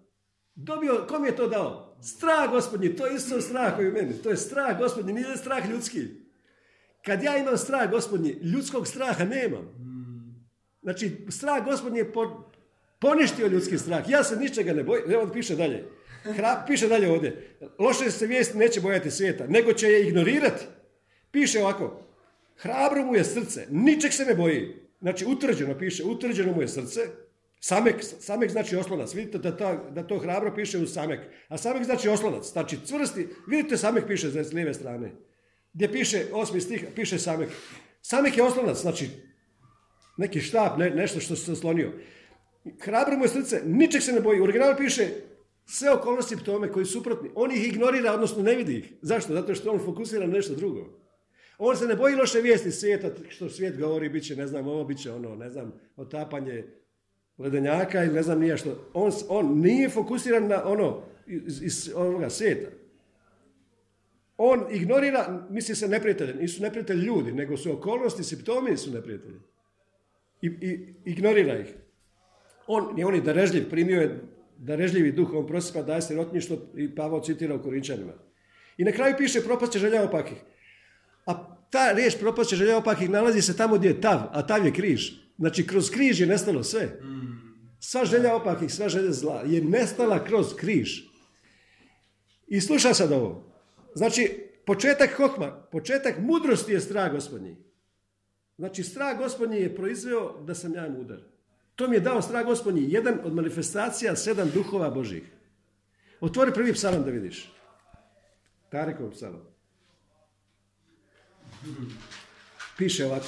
[0.55, 1.97] Dobio, kom je to dao?
[2.03, 4.23] Strah gospodnji, to je isto strah koji u meni.
[4.23, 6.24] To je strah gospodnji, nije strah ljudski.
[7.05, 9.69] Kad ja imam strah gospodnji, ljudskog straha nemam.
[10.83, 12.51] Znači, strah gospodnji je po-
[12.99, 14.11] poništio ljudski strah.
[14.11, 15.11] Ja se ničega ne bojim.
[15.11, 15.85] Evo piše dalje.
[16.25, 17.57] Hra- piše dalje ovdje.
[17.79, 20.65] Loše se vijesti neće bojati svijeta, nego će je ignorirati.
[21.31, 22.01] Piše ovako.
[22.57, 24.75] Hrabro mu je srce, ničeg se ne boji.
[25.01, 27.01] Znači, utvrđeno piše, utvrđeno mu je srce.
[27.61, 29.15] Samek, samek znači oslonac.
[29.15, 31.21] Vidite da, ta- da to hrabro piše u samek.
[31.49, 32.53] A samek znači oslonac.
[32.53, 33.29] Znači, cvrsti.
[33.47, 35.13] Vidite, samek piše s lijeve strane.
[35.75, 37.49] Gdje piše, osmi stih, piše samek.
[38.03, 39.09] Samek je oslonac, znači,
[40.17, 41.93] neki štap, ne, nešto što se oslonio.
[42.81, 44.41] Hrabro mu je srce, ničeg se ne boji.
[44.41, 45.09] U originalu piše
[45.67, 47.31] sve okolnosti tome koji su suprotni.
[47.35, 48.93] On ih ignorira, odnosno ne vidi ih.
[49.03, 49.33] Zašto?
[49.33, 51.05] Zato što on fokusira na nešto drugo.
[51.59, 54.85] On se ne boji loše vijesti svijeta, što svijet govori, bit će, ne znam, ovo
[54.85, 56.65] bit će ono, ne znam, otapanje
[57.39, 58.91] ledenjaka ili ne znam nije što.
[58.95, 62.84] On, on nije fokusiran na ono iz, iz ovoga svijeta.
[64.37, 69.39] On ignorira, misli se neprijatelje, nisu neprijatelji ljudi, nego su okolnosti, simptomi su neprijatelji.
[70.43, 71.75] I, i ignorira ih.
[72.67, 74.21] On, je on je darežljiv, primio je
[74.59, 78.13] darežljivi duh, on prosipa daje sirotništvo i Pavao citira u Korinčanima.
[78.77, 80.39] I na kraju piše propast će želja opakih.
[81.27, 84.67] A ta riječ propast će želja opakih nalazi se tamo gdje je tav, a tav
[84.67, 85.13] je križ.
[85.39, 87.01] Znači kroz križ je nestalo sve.
[87.81, 91.03] Sva želja opakih, sva želja zla je nestala kroz križ.
[92.47, 93.54] I slušaj sad ovo.
[93.95, 97.57] Znači, početak hokma, početak mudrosti je strah gospodnji.
[98.59, 101.21] Znači, strah gospodnji je proizveo da sam ja mudar.
[101.77, 105.23] To mi je dao strah gospodnji, jedan od manifestacija sedam duhova Božih.
[106.21, 107.53] Otvori prvi psalam da vidiš.
[108.69, 109.55] Tarekov psalam.
[112.79, 113.27] Piše ovako.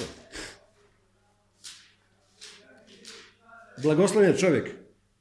[3.83, 4.71] Blagoslovljen čovjek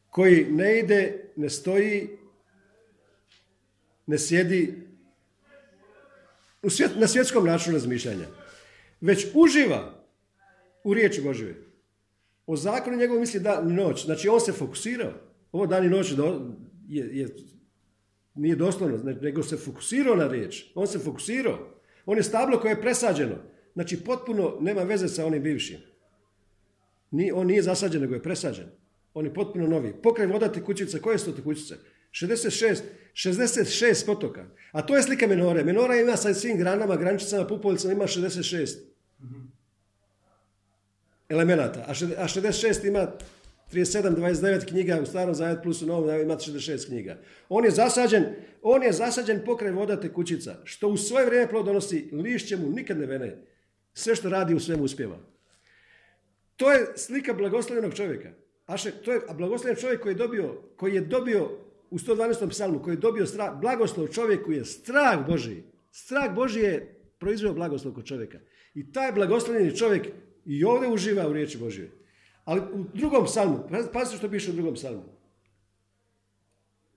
[0.10, 2.18] koji ne ide, ne stoji,
[4.08, 4.85] ne sjedi
[6.66, 8.26] u na svjetskom načinu razmišljanja,
[9.02, 10.06] već uživa
[10.84, 11.56] u riječi Božjoj.
[12.48, 14.06] O zakonu njegovom misli dan noć.
[14.06, 15.12] Znači on se fokusirao.
[15.52, 16.12] Ovo dan i noć
[16.88, 17.36] je, je,
[18.36, 20.72] nije doslovno, ne- nego se fokusirao na riječ.
[20.76, 21.60] On se fokusirao.
[22.06, 23.36] On je stablo koje je presađeno.
[23.74, 25.78] Znači potpuno nema veze sa onim bivšim.
[27.12, 28.66] Ni, on nije zasađen, nego je presađen.
[29.14, 29.94] On je potpuno novi.
[30.04, 31.76] Pokraj voda tekućice, koje su to tekućice?
[32.16, 34.46] 66, 66 potoka.
[34.72, 35.64] A to je slika menore.
[35.64, 38.78] Menora ima sa svim granama, grančicama, pupolicama, ima 66
[41.30, 41.84] elemenata.
[41.88, 43.12] A, šed- a 66 ima
[43.72, 47.18] 37, 29 knjiga u starom zavet plus u novom ima 66 knjiga.
[47.50, 48.26] On je zasađen,
[48.62, 53.00] on je zasađen pokraj voda tekućica, što u svoje vrijeme plod donosi, lišće mu nikad
[53.00, 53.44] ne vene.
[53.94, 55.18] Sve što radi u svemu uspjeva.
[56.56, 58.32] To je slika blagoslovljenog čovjeka.
[58.66, 62.50] Aše, to je a blagoslovljen čovjek koji je dobio, koji je dobio u 112.
[62.50, 65.64] psalmu, koji je dobio strah, blagoslov čovjeku je strah Božiji.
[65.92, 68.40] Strah Božiji je proizveo blagoslov kod čovjeka.
[68.74, 70.08] I taj blagoslovljeni čovjek
[70.46, 71.90] i ovdje uživa u riječi Božjoj.
[72.44, 75.04] Ali u drugom psalmu, pa- pazite što piše u drugom psalmu.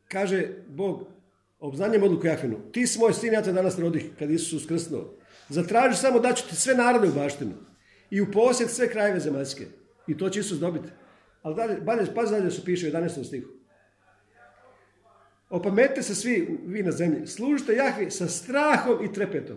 [0.09, 1.07] Kaže Bog,
[1.59, 5.15] obznanjem odluku Jahvinu, ti si moj sin, ja te danas rodih, kad Isus uskrsnuo.
[5.49, 7.53] Zatraži samo da ću ti sve narode u baštinu
[8.11, 9.67] i u posjed sve krajeve zemaljske.
[10.07, 10.89] I to će Isus dobiti.
[11.43, 13.25] Ali dalje, dalje, pazi dalje su piše u 11.
[13.25, 13.58] stihu.
[15.51, 17.27] Opametite se svi vi na zemlji.
[17.27, 19.57] Služite Jahvi sa strahom i trepetom.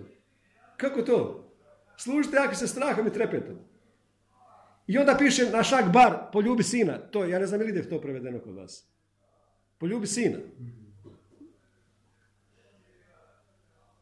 [0.78, 1.52] Kako to?
[1.98, 3.56] Služite Jahvi sa strahom i trepetom.
[4.88, 6.98] I onda piše na šak bar, poljubi sina.
[6.98, 8.88] To, ja ne znam ili je to prevedeno kod vas.
[9.78, 10.38] Poljubi sina.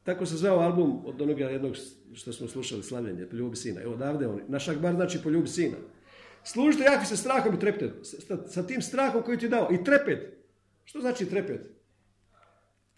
[0.03, 1.75] Tako se zvao album od onoga jednog
[2.13, 3.81] što smo slušali, slavljenje, poljubi sina.
[3.81, 4.41] Evo odavde on.
[4.47, 5.77] Na šak bar znači poljubi sina.
[6.43, 8.03] Služite Jahvi sa strahom i trepetom.
[8.03, 9.69] Sa- sa tim strahom koji ti je dao.
[9.71, 10.37] I trepet.
[10.85, 11.78] Što znači trepet?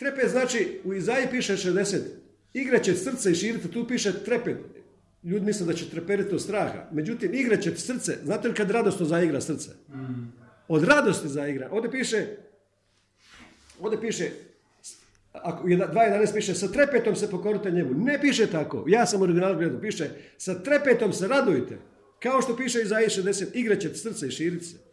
[0.02, 1.98] Trepet znači, u Izaji piše 60,
[2.54, 4.58] igraće srce i širite, tu piše trepet.
[5.24, 6.90] Ljudi misle da će treperiti od straha.
[6.92, 8.18] Međutim, igraće srce.
[8.24, 9.70] Znate li kad radosno zaigra srce?
[10.68, 11.70] Od radosti zaigra.
[11.72, 12.28] Ovdje piše,
[13.80, 14.30] ovdje piše,
[15.34, 17.94] ako 2.11 piše, sa trepetom se pokorite njemu.
[17.94, 18.86] Ne piše tako.
[18.88, 19.82] Ja sam u originalu gledao.
[19.82, 21.78] Piše, sa trepetom se radujte.
[22.20, 24.91] Kao što piše Izaji 60, igraće srce i širite se.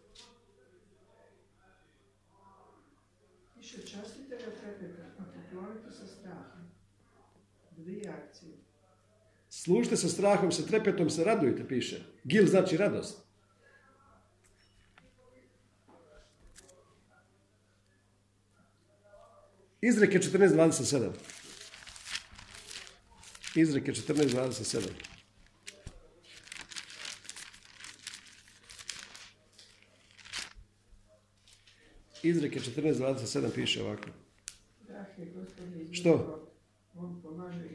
[9.69, 12.01] Služite sa strahom, sa trepetom, se radujte, piše.
[12.25, 13.21] Gil znači radost.
[19.81, 21.11] Izreke 14.27.
[23.55, 24.89] Izreke 14.27.
[32.23, 34.09] Izreke 14.27 piše ovako.
[35.93, 36.45] Što?
[36.95, 37.69] On pomaže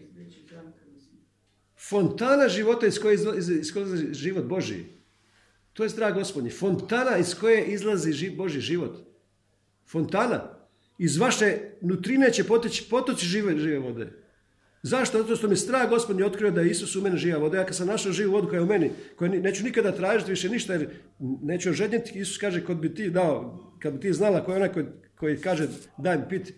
[1.93, 4.85] Fontana života iz koje izla- iz- iz koje izlazi život Božiji.
[5.73, 6.49] To je strah gospodnji.
[6.49, 8.97] Fontana iz koje izlazi ži, Božji život.
[9.85, 10.57] Fontana.
[10.97, 14.07] Iz vaše nutrine će poteći potoci žive, žive vode.
[14.83, 15.21] Zašto?
[15.21, 17.57] Zato što mi strah gospodnji otkrio da je Isus u meni živa voda.
[17.57, 20.31] Ja kad sam našao živu vodu koja je u meni, koju ni- neću nikada tražiti
[20.31, 20.89] više ništa jer
[21.19, 22.19] neću ožednjeti.
[22.19, 24.85] Isus kaže, kod bi ti dao, kad bi ti znala ko je onaj koji,
[25.15, 25.67] koji kaže
[25.97, 26.53] daj mi piti,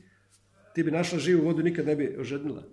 [0.76, 2.64] ti bi našla živu vodu, nikad ne bi ožednila.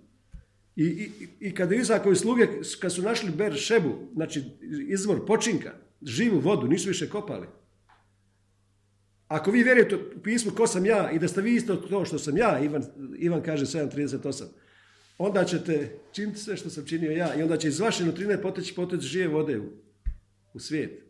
[0.75, 2.47] I, i, i kada Izakovi sluge,
[2.79, 4.43] kad su našli Ber Šebu, znači
[4.87, 5.71] izvor počinka,
[6.01, 7.47] živu vodu, nisu više kopali.
[9.27, 12.19] Ako vi vjerujete u pismu ko sam ja i da ste vi isto to što
[12.19, 12.83] sam ja, Ivan,
[13.17, 14.43] Ivan kaže 7.38,
[15.17, 18.75] onda ćete činiti sve što sam činio ja i onda će iz vaše nutrine poteći
[18.75, 19.63] poteći žive vode u,
[20.53, 21.03] u svijet.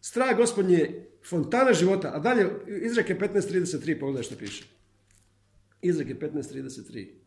[0.00, 4.64] Strah gospodnje je fontana života, a dalje izreke 15.33, pogledaj što piše.
[5.82, 7.19] Izreke 15.33.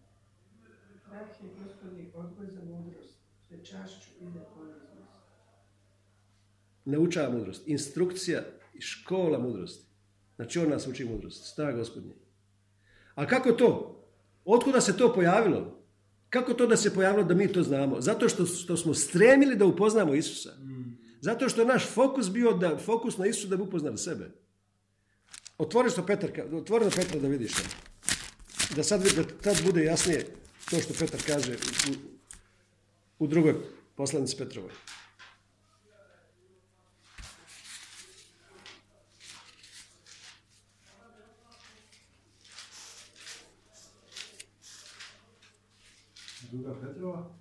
[1.13, 3.17] Dah je gospodin odgoj za mudrost,
[3.49, 4.93] te čašću ide poniznost.
[6.85, 7.67] naučava mudrost.
[7.67, 8.43] Instrukcija
[8.73, 9.85] i škola mudrosti.
[10.35, 11.47] Znači on nas uči mudrosti.
[11.47, 12.13] Strah gospodnje.
[13.15, 14.03] A kako to?
[14.45, 15.83] Otkuda se to pojavilo?
[16.29, 18.01] Kako to da se pojavilo da mi to znamo?
[18.01, 20.53] Zato što, što smo stremili da upoznamo Isusa.
[21.21, 24.31] Zato što je naš fokus bio da fokus na Isusu da bi upoznali sebe.
[25.57, 26.31] Otvori što Petar,
[26.85, 27.53] na Petra da vidiš.
[28.75, 31.93] Da sad, da tad bude jasnije to što Petar kaže u,
[33.19, 33.55] u drugoj
[33.95, 34.71] poslanici Petrovoj.
[46.51, 47.35] Druga Petrova.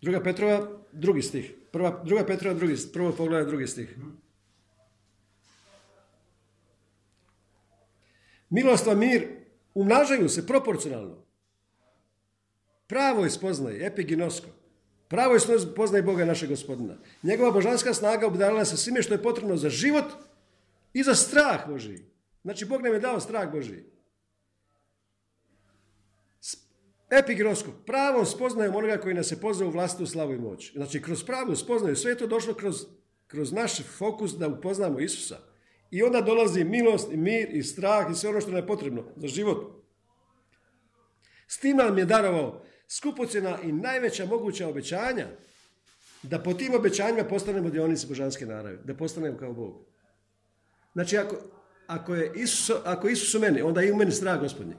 [0.00, 1.52] Druga Petrova, drugi stih.
[1.72, 3.96] Prva, druga Petrova, drugi, prvo pogledaj drugi stih.
[8.50, 9.43] Milost i mir
[9.74, 11.24] umnažaju se proporcionalno.
[12.86, 14.48] Pravo je spoznaje, epiginosko.
[15.08, 16.96] Pravo je spoznaje Boga našeg gospodina.
[17.22, 20.04] Njegova božanska snaga obdarila se svime što je potrebno za život
[20.92, 22.04] i za strah Božiji.
[22.42, 23.84] Znači, Bog nam je dao strah Božiji.
[27.10, 30.72] Epigrosko, pravom spoznajom onoga koji nas je pozvao u vlastitu slavu i moć.
[30.72, 32.86] Znači, kroz pravu spoznaju, sve je to došlo kroz,
[33.26, 35.38] kroz naš fokus da upoznamo Isusa.
[35.94, 39.04] I onda dolazi milost i mir i strah i sve ono što nam je potrebno
[39.16, 39.84] za život.
[41.46, 45.26] S tim nam je darovao skupocjena i najveća moguća obećanja
[46.22, 49.84] da po tim obećanjima postanemo dionici božanske naravi, da postanemo kao Bog.
[50.92, 51.36] Znači, ako,
[51.86, 54.74] ako, je Isus, ako Isus u meni, onda je i u meni strah gospodnji.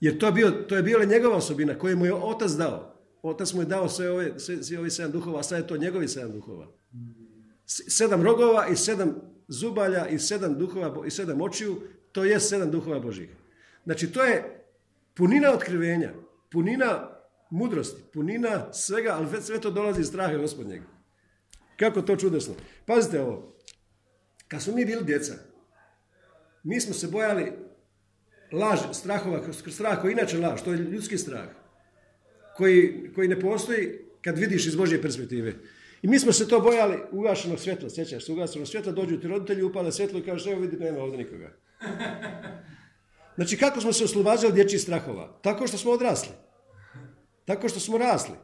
[0.00, 2.94] Jer to je, bio, to je bila njegova osobina koju mu je otac dao.
[3.22, 5.76] Otac mu je dao sve ove, sve, svi ovi sedam duhova, a sad je to
[5.76, 6.66] njegovi sedam duhova.
[7.66, 11.80] Sedam rogova i sedam zubalja i sedam duhova i sedam očiju,
[12.12, 13.28] to je sedam duhova Božih.
[13.84, 14.64] Znači to je
[15.14, 16.12] punina otkrivenja,
[16.50, 17.10] punina
[17.50, 20.82] mudrosti, punina svega, ali sve to dolazi iz straha gospodnjeg.
[21.76, 22.54] Kako to čudesno.
[22.86, 23.56] Pazite ovo,
[24.48, 25.34] kad smo mi bili djeca,
[26.62, 27.52] mi smo se bojali
[28.52, 31.48] laž, strahova, strah koji inače laž, to je ljudski strah,
[32.56, 35.54] koji, koji ne postoji kad vidiš iz Božje perspektive.
[36.06, 39.62] I mi smo se to bojali ugašenog svjetla, sjećaš se, ugašenog svjetla, dođu ti roditelji,
[39.62, 41.52] upale svjetlo i kažeš, evo vidi, nema ovdje nikoga.
[43.36, 45.38] Znači, kako smo se oslobađali dječjih strahova?
[45.42, 46.32] Tako što smo odrasli.
[47.44, 48.34] Tako što smo rasli.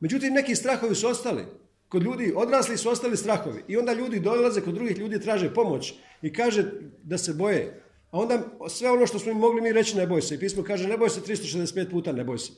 [0.00, 1.44] Međutim, neki strahovi su ostali.
[1.88, 3.64] Kod ljudi odrasli su ostali strahovi.
[3.68, 6.64] I onda ljudi dolaze kod drugih ljudi, traže pomoć i kaže
[7.02, 7.82] da se boje.
[8.10, 10.34] A onda sve ono što smo im mogli mi reći ne boj se.
[10.34, 12.52] I pismo kaže ne boj se 365 puta, ne boj se.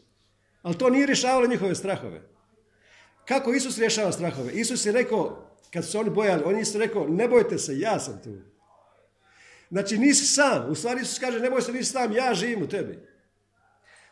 [0.62, 2.35] Ali to nije rješavalo njihove strahove.
[3.28, 4.52] Kako Isus rješava strahove?
[4.52, 8.20] Isus je rekao, kad su oni bojali, on je rekao, ne bojte se, ja sam
[8.24, 8.38] tu.
[9.70, 10.70] Znači nisi sam.
[10.70, 12.98] U stvari Isus kaže, ne boj se, nisi sam, ja živim u tebi.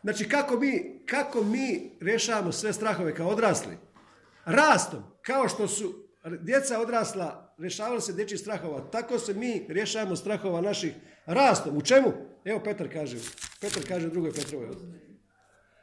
[0.02, 3.76] Znači kako mi, kako mi rješavamo sve strahove kao odrasli?
[4.44, 6.04] Rastom, kao što su
[6.40, 10.94] djeca odrasla rješavali se dječjih strahova, tako se mi rješavamo strahova naših
[11.26, 11.76] rastom.
[11.76, 12.12] U čemu?
[12.44, 13.16] Evo Petar kaže,
[13.60, 14.68] Petar kaže drugoj Petrovoj.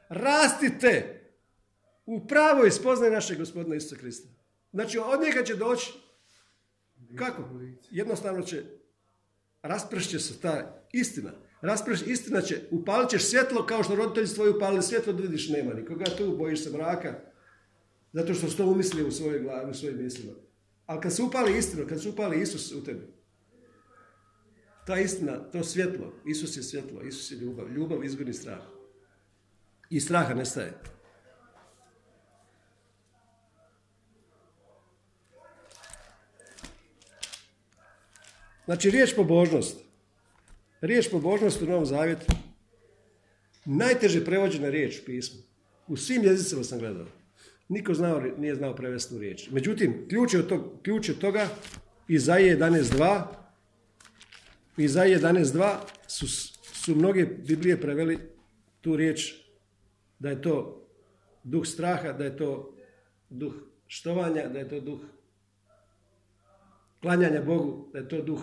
[0.10, 1.21] Rastite
[2.06, 4.30] u pravoj spoznaji našeg gospodina Isusa Krista.
[4.74, 5.94] Znači od njega će doći,
[7.16, 7.44] kako?
[7.92, 8.64] Jednostavno će,
[9.62, 11.32] raspršće se ta istina.
[11.62, 15.74] Rasprš, istina će, upalit ćeš svjetlo kao što roditelji tvoji upalili svjetlo da vidiš nema
[15.74, 17.20] nikoga tu, bojiš se mraka,
[18.14, 20.34] zato što su to umislili u svojoj glavi, u svojim mislima.
[20.86, 23.08] Ali kad se upali istina, kad se upali Isus u tebi,
[24.86, 27.72] Ta istina, to svjetlo, Isus je svjetlo, Isus je ljubav.
[27.72, 28.60] Ljubav izgoni strah.
[29.90, 30.74] I straha nestaje.
[38.66, 39.78] Znači, riječ pobožnost.
[40.82, 42.26] Riječ pobožnost u Novom Zavjetu.
[43.66, 45.42] Najteže prevođena riječ u pismu.
[45.88, 47.06] U svim jezicima sam gledao.
[47.70, 49.50] Niko znao, nije znao prevesti tu riječ.
[49.50, 51.48] Međutim, ključ je od, tog, ključ od toga
[52.08, 53.24] Izaije 11.2
[54.78, 55.76] Izaije 11.2
[56.08, 56.28] su,
[56.74, 58.20] su mnoge Biblije preveli
[58.82, 59.34] tu riječ
[60.20, 60.88] da je to
[61.44, 62.78] duh straha, da je to
[63.30, 63.54] duh
[63.88, 65.00] štovanja, da je to duh
[67.02, 68.42] klanjanja Bogu, da je to duh,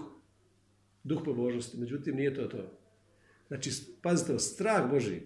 [1.05, 1.79] duh pobožnosti.
[1.79, 2.79] Međutim, nije to to.
[3.49, 3.71] Znači,
[4.03, 5.21] pazite, strah Boži.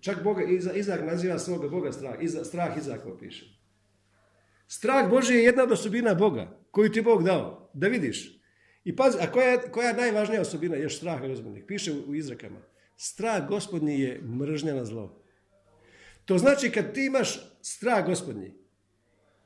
[0.00, 2.14] Čak Boga, Iza- Izak naziva svoga Boga strah.
[2.20, 3.58] Iza, strah Izakova piše.
[4.66, 8.38] Strah Boži je jedna od osobina Boga, koju ti Bog dao, da vidiš.
[8.84, 11.66] I pazi, a koja koja je najvažnija osobina još straha gospodnjeg?
[11.66, 12.60] Piše u, u izrekama.
[12.96, 15.22] Strah gospodnji je mržnja na zlo.
[16.24, 18.54] To znači kad ti imaš strah gospodnji,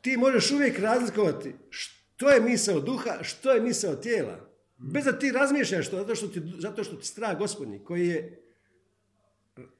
[0.00, 4.52] ti možeš uvijek razlikovati što je misao duha, što je misao tijela.
[4.78, 8.42] Bez da ti razmišljaš to, zato što ti, zato što ti strah gospodnji, koji je,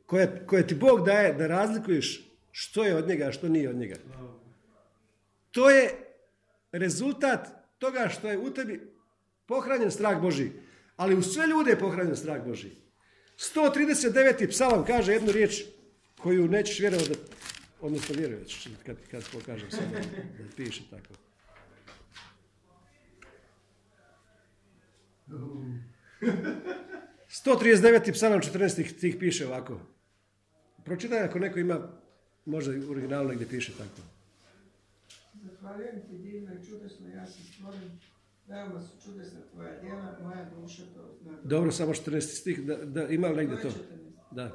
[0.06, 3.76] koje, koje ti Bog daje da razlikuješ što je od njega, a što nije od
[3.76, 3.96] njega.
[5.50, 5.90] To je
[6.72, 8.92] rezultat toga što je u tebi
[9.46, 10.50] pohranjen strah Boži.
[10.96, 12.70] Ali u sve ljude je pohranjen strah Boži.
[13.36, 14.50] 139.
[14.50, 15.62] psalam kaže jednu riječ
[16.18, 17.18] koju nećeš vjerovati
[17.80, 18.46] odnosno vjerovat
[18.86, 19.90] kad, kad pokažem sad
[20.38, 21.14] da piše tako.
[25.28, 28.12] 139.
[28.12, 28.96] psalam 14.
[28.96, 29.80] stih piše ovako.
[30.84, 31.88] Pročitaj ako neko ima,
[32.44, 34.00] možda u originalu negdje piše tako.
[35.42, 37.90] Zahvaljujem ti divno i čudesno, ja sam stvoren.
[38.48, 41.38] Veoma su čudesna tvoja djela, moja duša to zna.
[41.44, 42.20] Dobro, samo 14.
[42.20, 43.68] stih, da, da ima li negdje to?
[43.68, 43.86] Ovo je 14.
[44.30, 44.50] Da.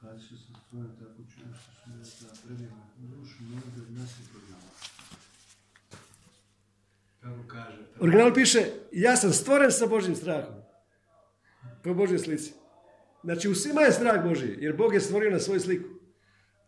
[0.00, 2.82] Kad se sam stvoren tako čujem što su mi rekla predivno.
[2.98, 4.70] Dušu moju da nas je prognala.
[7.20, 7.42] Kako
[8.00, 10.54] originalu piše, ja sam stvoren sa Božjim strahom.
[11.84, 12.52] Po Božjoj slici.
[13.24, 15.88] Znači, u svima je strah Božji, jer Bog je stvorio na svoju sliku.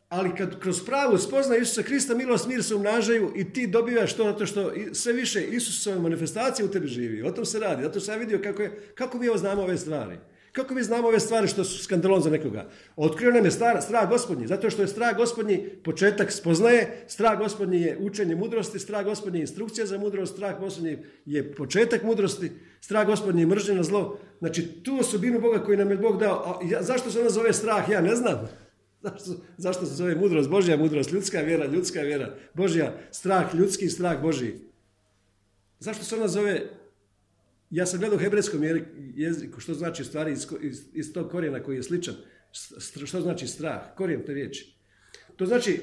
[0.09, 4.25] Ali kad kroz pravu spozna Isusa Krista, milost, mir se umnažaju i ti dobivaš to
[4.25, 7.23] zato što sve više Isusove manifestacije u tebi živi.
[7.23, 7.83] O tom se radi.
[7.83, 10.19] Zato sam ja vidio kako, je, kako mi ovo znamo ove stvari.
[10.53, 12.69] Kako mi znamo ove stvari što su skandalon za nekoga?
[12.97, 17.81] Otkrio nam je star, strah gospodnji, zato što je strah gospodnji početak spoznaje, strah gospodnji
[17.81, 23.07] je učenje mudrosti, strah gospodnji je instrukcija za mudrost, strah gospodnji je početak mudrosti, strah
[23.07, 24.19] gospodnji je mržnja na zlo.
[24.39, 27.89] Znači tu osobinu Boga koju nam je Bog dao, a zašto se ona zove strah,
[27.89, 28.49] ja ne znam.
[29.03, 34.23] Zašto, zašto se zove mudrost Božja, mudrost ljudska vjera, ljudska vjera, Božja, strah ljudski, strah
[34.23, 34.55] Božji.
[35.79, 36.78] Zašto se ona zove
[37.71, 41.63] ja sam gledao u hebrejskom je- jeziku što znači stvari iz, iz, iz tog korijena
[41.63, 42.15] koji je sličan.
[43.05, 43.81] Što znači strah?
[43.97, 44.75] Korijen te riječi.
[45.37, 45.81] To znači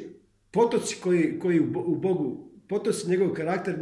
[0.52, 3.76] potoci koji, koji u Bo- u Bogu, potoci njegov karakter,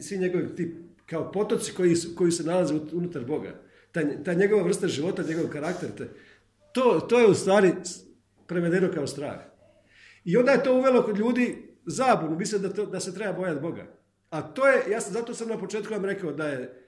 [0.00, 0.74] svi njegovi ti,
[1.06, 3.60] kao potoci koji, koji se nalaze ut- unutar Boga.
[3.92, 6.08] Ta, ta njegova vrsta života, njegov karakter, te,
[6.72, 7.72] to, to je u stvari
[8.46, 9.40] prevedeno kao strah.
[10.24, 13.60] I onda je to uvelo kod ljudi zabunu, misle da, to, da se treba bojati
[13.60, 13.86] Boga.
[14.30, 16.85] A to je, ja sam, zato sam na početku vam rekao da je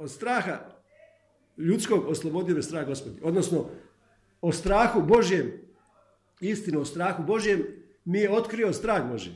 [0.00, 0.80] od straha
[1.56, 3.20] ljudskog oslobodio me strah gospodin.
[3.22, 3.70] Odnosno,
[4.40, 5.52] o strahu Božjem,
[6.40, 7.62] istinu o strahu Božjem,
[8.04, 9.32] mi je otkrio strah Božji.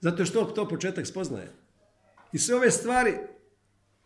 [0.00, 1.48] Zato što to početak spoznaje.
[2.32, 3.14] I sve ove stvari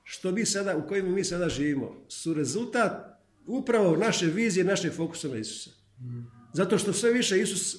[0.02, 2.92] što mi sada, u kojima mi sada živimo, su rezultat
[3.46, 5.70] upravo naše vizije, našeg fokusa na Isusa.
[6.52, 7.76] Zato što sve više Isus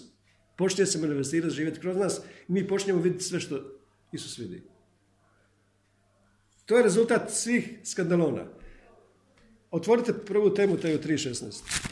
[0.57, 3.59] počne se manifestirati, živjeti kroz nas mi počnemo vidjeti sve što
[4.11, 4.74] Isus vidi.
[6.65, 8.45] To je rezultat svih skandalona.
[9.71, 11.85] Otvorite prvu temu, Teju 3.16.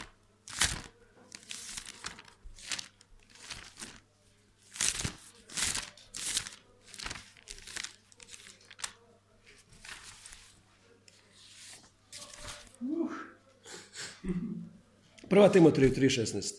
[15.34, 16.54] Prva Timoteju 3.16.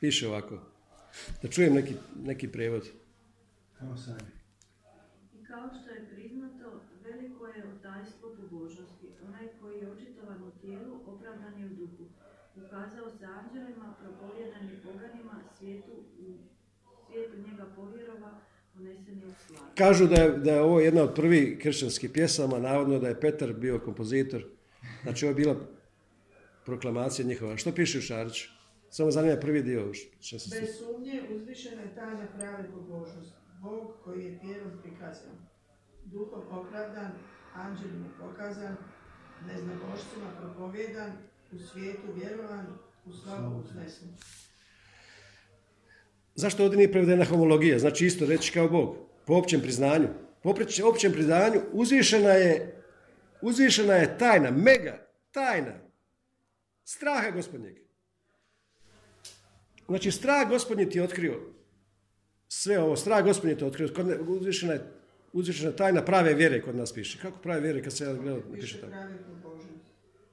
[0.00, 0.58] Piše ovako.
[1.42, 1.94] Da čujem neki,
[2.24, 2.88] neki prevod.
[3.80, 4.22] Evo sad.
[5.34, 9.06] I kao što je priznato, veliko je otajstvo pobožnosti.
[9.28, 9.90] Onaj koji je
[10.70, 12.04] tijelu, opravdan je u duhu.
[12.56, 16.34] Ukazao se anđelima, propovjedan je poganima, svijetu, u
[17.06, 18.40] svijetu njega povjerova,
[18.78, 19.70] unesen je u slavu.
[19.78, 23.52] Kažu da je, da je ovo jedna od prvih kršćanskih pjesama, navodno da je Petar
[23.52, 24.44] bio kompozitor.
[25.02, 25.56] Znači ovo je bila
[26.64, 27.56] proklamacija njihova.
[27.56, 28.48] Što piše u Šariću?
[28.90, 29.86] Samo zanima prvi dio.
[30.20, 30.60] 16.
[30.60, 33.34] Bez sumnje uzvišena je tajna prave pobožnosti.
[33.62, 35.36] Bog koji je tijelom prikazan,
[36.04, 37.12] duhom opravdan,
[37.54, 38.76] anđelima pokazan,
[39.46, 41.12] neznabošcima propovjedan,
[41.52, 42.66] u svijetu vjerovan,
[43.06, 44.08] u slavu uznesen.
[46.34, 47.78] Zašto ovdje nije prevedena homologija?
[47.78, 48.96] Znači isto reći kao Bog.
[49.26, 50.08] Po općem priznanju.
[50.42, 52.82] Po opće- općem priznanju uzvišena je,
[53.42, 55.72] uzvišena je tajna, mega tajna
[56.84, 57.76] straha gospodnjeg.
[59.88, 61.40] Znači strah gospodnji ti je otkrio
[62.48, 63.88] sve ovo, strah gospodnji ti je otkrio.
[64.28, 64.99] Uzvišena je,
[65.32, 67.18] uzvišena tajna prave vjere kod nas piše.
[67.22, 68.92] Kako prave vjere kad se ja gledam, piše tako.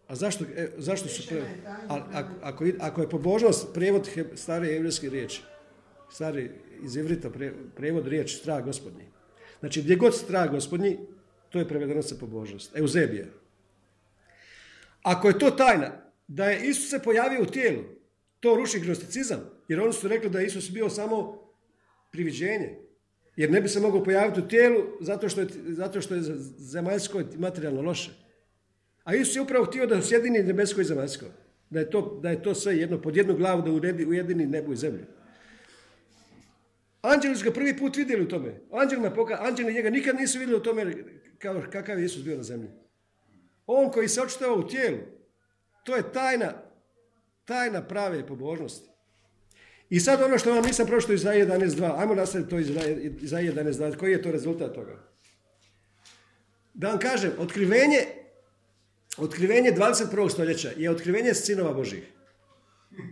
[0.08, 1.43] A zašto, e, zašto su pre...
[1.89, 5.41] A, ako, ako, je pobožnost prijevod he, stare evrijske riječi,
[6.12, 6.52] stari
[6.84, 9.04] iz ivrita pre, prijevod riječi strah gospodnji.
[9.60, 10.98] Znači gdje god strah gospodnji,
[11.50, 12.76] to je prevedeno sa pobožnost.
[12.76, 13.26] Euzebija.
[15.02, 15.91] Ako je to tajna,
[16.28, 17.84] da je Isus se pojavio u tijelu,
[18.39, 21.48] to ruši gnosticizam, jer oni su rekli da je Isus bio samo
[22.12, 22.87] priviđenje.
[23.38, 26.22] Jer ne bi se mogao pojaviti u tijelu zato što je, zato što je
[26.58, 28.12] zemaljsko materijalno loše.
[29.04, 31.26] A Isus je upravo htio da sjedini nebesko i zemaljsko.
[31.70, 34.74] Da je, to, da je to sve jedno, pod jednu glavu, da uredi, ujedini nebo
[34.74, 35.06] i zemlju.
[37.02, 38.62] Anđeli su ga prvi put vidjeli u tome.
[38.72, 40.94] Anđelima poka, anđeli njega nikad nisu vidjeli u tome
[41.38, 42.70] kao, kakav je Isus bio na zemlji.
[43.66, 44.98] On koji se očitovao u tijelu,
[45.84, 46.54] to je tajna,
[47.46, 48.90] tajna prave pobožnosti.
[49.90, 52.70] I sad ono što vam nisam prošlo iz Izaije 11.2, ajmo nastaviti to iz
[53.22, 55.00] Izaije 11.2, koji je to rezultat toga?
[56.74, 58.06] Da vam kažem, otkrivenje
[59.18, 60.30] Otkrivenje 21.
[60.30, 62.04] stoljeća je otkrivenje sinova Božih.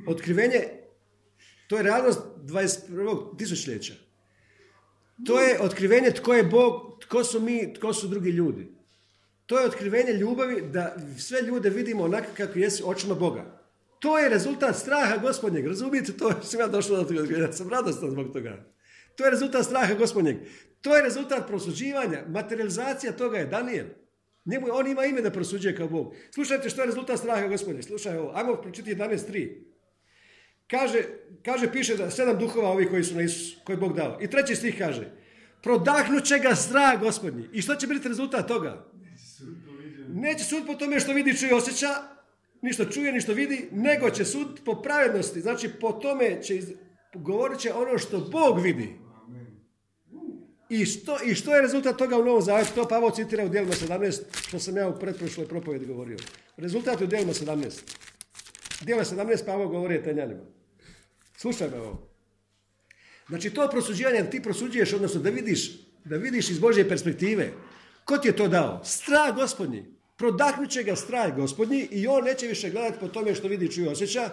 [0.07, 0.63] Otkrivenje,
[1.67, 3.37] to je realnost 21.
[3.37, 3.93] tisućljeća.
[5.25, 8.67] To je otkrivenje tko je Bog, tko su mi, tko su drugi ljudi.
[9.45, 13.64] To je otkrivenje ljubavi da sve ljude vidimo onako kako jesu očima Boga.
[14.05, 16.13] To je rezultat straha gospodnjeg, razumijete?
[16.17, 18.65] To sam ja došao do toga, ja sam radostan zbog toga.
[19.15, 20.37] To je rezultat straha gospodnjeg.
[20.81, 23.85] To je rezultat prosuđivanja, materializacija toga je Daniel.
[24.45, 26.13] Njemu, on ima ime da prosuđuje kao Bog.
[26.33, 27.83] Slušajte što je rezultat straha gospodnje.
[27.83, 29.49] Slušaj ovo, ajmo pročitati 11.3.
[30.67, 31.03] Kaže,
[31.45, 34.19] kaže, piše da sedam duhova ovih koji su na Isus, koji je Bog dao.
[34.21, 35.11] I treći stih kaže,
[35.63, 37.49] prodahnut će ga strah gospodnji.
[37.53, 38.85] I što će biti rezultat toga?
[40.13, 42.14] Neće sud po tome što vidi, čuje, osjeća,
[42.65, 45.41] ni što čuje, ni što vidi, nego će sud po pravednosti.
[45.41, 46.73] Znači, po tome će, iz-
[47.13, 48.89] govorit će ono što Bog vidi.
[50.69, 52.71] I što, I što je rezultat toga u Novom Zavjetu?
[52.75, 56.17] To Pavao citira u dijelima 17, što sam ja u pretprošloj propovjedi govorio.
[56.57, 57.81] Rezultat je u dijelima 17.
[58.81, 60.41] Dijela 17 Pavao govori Etenjanima.
[61.37, 62.09] Slušaj me ovo.
[63.29, 65.71] Znači to prosuđivanje, ti prosuđuješ, odnosno da vidiš,
[66.05, 67.51] da vidiš iz Božje perspektive.
[68.05, 68.81] Ko ti je to dao?
[68.83, 69.94] Strah gospodnji.
[70.17, 73.89] Prodahnut će ga strah gospodnji i on neće više gledati po tome što vidi, čuje,
[73.89, 74.29] osjeća,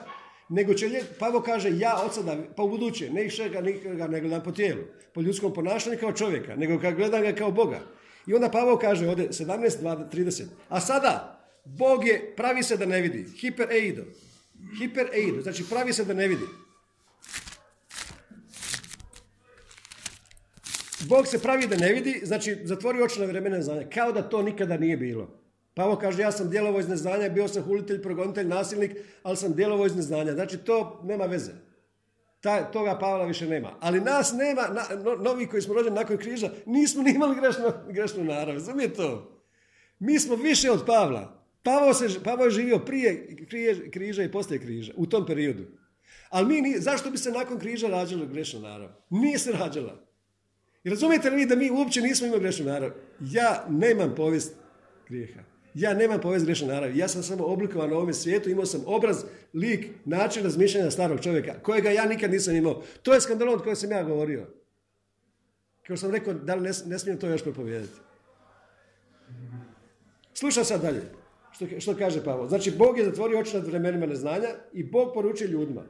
[0.48, 4.20] nego će, Pavo kaže, ja od sada, pa u buduće, ne više ga nikoga ne
[4.20, 4.82] gledam po tijelu,
[5.14, 7.80] po ljudskom ponašanju kao čovjeka, nego kad gledam ga kao Boga.
[8.26, 10.44] I onda Pavo kaže ovdje 17, 20, 30.
[10.68, 13.26] A sada, Bog je, pravi se da ne vidi.
[13.40, 14.02] Hiper eido.
[14.78, 16.44] Hiper eido, znači pravi se da ne vidi.
[21.08, 24.42] Bog se pravi da ne vidi, znači zatvori oči na vremena neznanja, kao da to
[24.42, 25.41] nikada nije bilo.
[25.74, 28.90] Pavo kaže, ja sam djelovo iz neznanja, bio sam hulitelj, progonitelj, nasilnik,
[29.22, 30.32] ali sam djelovo iz neznanja.
[30.32, 31.52] Znači to nema veze.
[32.40, 33.76] Ta, toga Pavla više nema.
[33.80, 37.64] Ali nas nema, na- no- novi koji smo rođeni nakon križa, nismo ni imali grešnu,
[37.88, 38.54] grešnu narav.
[38.54, 39.40] Razumije to?
[39.98, 41.42] Mi smo više od Pavla.
[41.62, 43.12] Pavao, se, Pavao je živio prije
[43.46, 45.64] krije- križa i poslije križa, u tom periodu.
[46.30, 48.88] Ali mi, ni- zašto bi se nakon križa rađala grešna narav?
[49.10, 50.06] Nije se rađala.
[50.84, 52.90] I razumijete li vi da mi uopće nismo imali grešnu narav?
[53.20, 54.54] Ja nemam povijest
[55.08, 55.40] grijeha.
[55.74, 56.98] Ja nemam povijest grešne naravi.
[56.98, 61.54] Ja sam samo oblikovan na ovome svijetu, imao sam obraz, lik, način razmišljanja starog čovjeka,
[61.62, 62.82] kojega ja nikad nisam imao.
[63.02, 64.46] To je skandalon o kojem sam ja govorio.
[65.86, 67.92] Kao sam rekao, da li ne, ne smijem to još propovijedati.
[70.34, 71.02] Slušaj sad dalje.
[71.52, 72.48] Što, što kaže Pavao?
[72.48, 75.82] Znači, Bog je zatvorio oči nad vremenima neznanja i Bog poručuje ljudima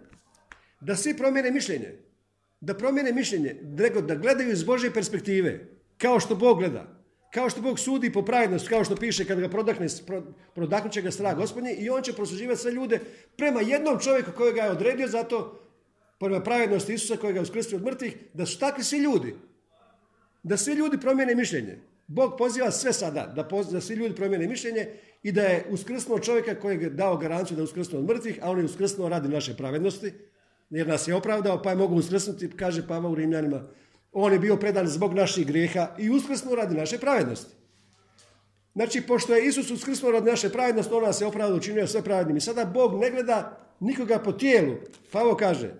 [0.80, 1.98] da svi promijene mišljenje.
[2.60, 3.56] Da promijene mišljenje,
[4.06, 5.66] da gledaju iz Božje perspektive,
[5.98, 7.01] kao što Bog gleda.
[7.34, 10.22] Kao što Bog sudi po pravednosti, kao što piše kada ga prodahne, pro,
[10.54, 13.00] prodahnut će ga strah gospodnji i on će prosuđivati sve ljude
[13.36, 15.60] prema jednom čovjeku kojega je odredio zato,
[16.18, 19.34] prema pravednosti Isusa kojega je uskrstio od mrtvih, da su takvi svi ljudi.
[20.42, 21.78] Da svi ljudi promijene mišljenje.
[22.06, 24.88] Bog poziva sve sada da, da svi ljudi promijene mišljenje
[25.22, 28.50] i da je uskrsnuo čovjeka kojeg je dao garanciju da je uskrsnuo od mrtvih, a
[28.50, 30.12] on je uskrsnuo radi naše pravednosti,
[30.70, 33.62] jer nas je opravdao, pa je mogu uskrsnuti, kaže Pavao u Rimljanima.
[34.12, 37.54] On je bio predan zbog naših grijeha i uskrsnuo radi naše pravednosti.
[38.74, 42.36] Znači, pošto je Isus uskrsnuo radi naše pravednosti, on nas je opravdao učinio sve pravednim.
[42.36, 44.74] I sada Bog ne gleda nikoga po tijelu.
[45.12, 45.74] Pavo kaže,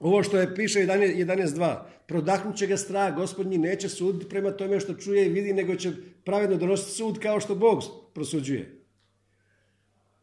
[0.00, 1.76] Ovo što je piše 11 11.2.
[2.06, 5.92] Prodahnut će ga strah, gospodnji neće suditi prema tome što čuje i vidi, nego će
[6.24, 7.82] pravedno donositi sud kao što Bog
[8.14, 8.80] prosuđuje.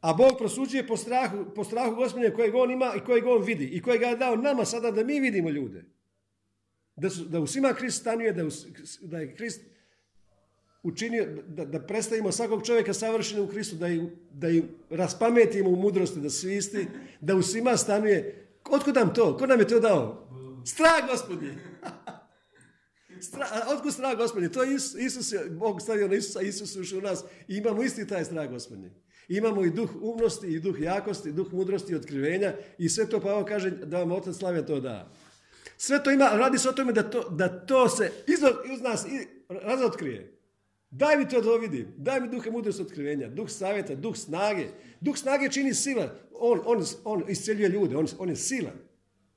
[0.02, 3.66] A Bog prosuđuje po strahu, po strahu gospodine kojeg on ima i kojeg on vidi.
[3.66, 5.86] I kojeg ga je dao nama sada da mi vidimo ljude.
[6.98, 8.44] Da, su, da u svima Krist stanuje, da,
[9.02, 9.62] da je Krist
[10.84, 15.76] učinio, da, da predstavimo svakog čovjeka savršenim u Kristu, da im, da im raspametimo u
[15.76, 16.88] mudrosti, da su isti,
[17.22, 18.48] da u svima stanuje.
[18.70, 19.38] Otkud nam to?
[19.38, 20.28] Ko nam je to dao?
[20.66, 21.54] Strah gospodnji!
[23.22, 24.52] Stra, otkud strah gospodnji?
[24.52, 28.26] To je Isus, Bog stavio na Isusa, Isus ušao u nas i imamo isti taj
[28.26, 28.92] strah gospodnji.
[29.28, 33.20] Imamo i duh umnosti, i duh jakosti, i duh mudrosti, i otkrivenja i sve to
[33.20, 35.12] Pavao kaže da vam Otac slave to da.
[35.78, 38.12] Sve to ima, radi se o tome da to, da to se
[38.74, 39.06] iz nas
[39.50, 40.34] razotkrije.
[40.90, 41.94] Daj mi to da vidim.
[41.98, 44.68] Daj mi duha mudrosti otkrivenja, duh savjeta, duh snage.
[45.02, 46.16] Duh snage čini sila.
[46.34, 48.88] On, on, on isceljuje ljude, on, on je silan.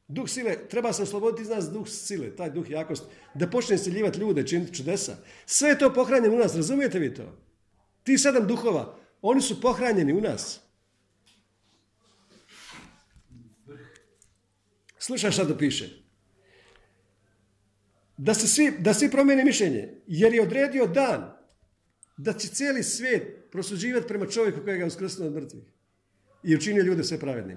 [0.09, 4.19] Duh sile, treba se osloboditi iz nas duh sile, taj duh jakosti, da počne isceljivati
[4.19, 5.17] ljude, činiti čudesa.
[5.47, 7.39] Sve je to pohranjeno u nas, razumijete vi to?
[8.03, 10.61] Ti sedam duhova, oni su pohranjeni u nas.
[14.99, 16.01] Slušaj šta to piše.
[18.23, 21.33] Da, se svi, da svi promijene mišljenje, jer je odredio dan
[22.17, 25.63] da će cijeli svijet prosuđivati prema čovjeku kojega je uskrsnuo od mrtvih
[26.43, 27.57] i učinio ljude sve pravednim.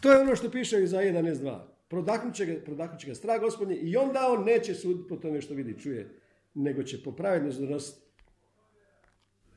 [0.00, 1.60] To je ono što piše Izaiji 11.2.
[1.88, 5.40] Prodahnut će ga, prodahnut će ga strah gospodnji i onda on neće suditi po tome
[5.40, 6.08] što vidi, čuje,
[6.54, 8.00] nego će po pravednosti donositi.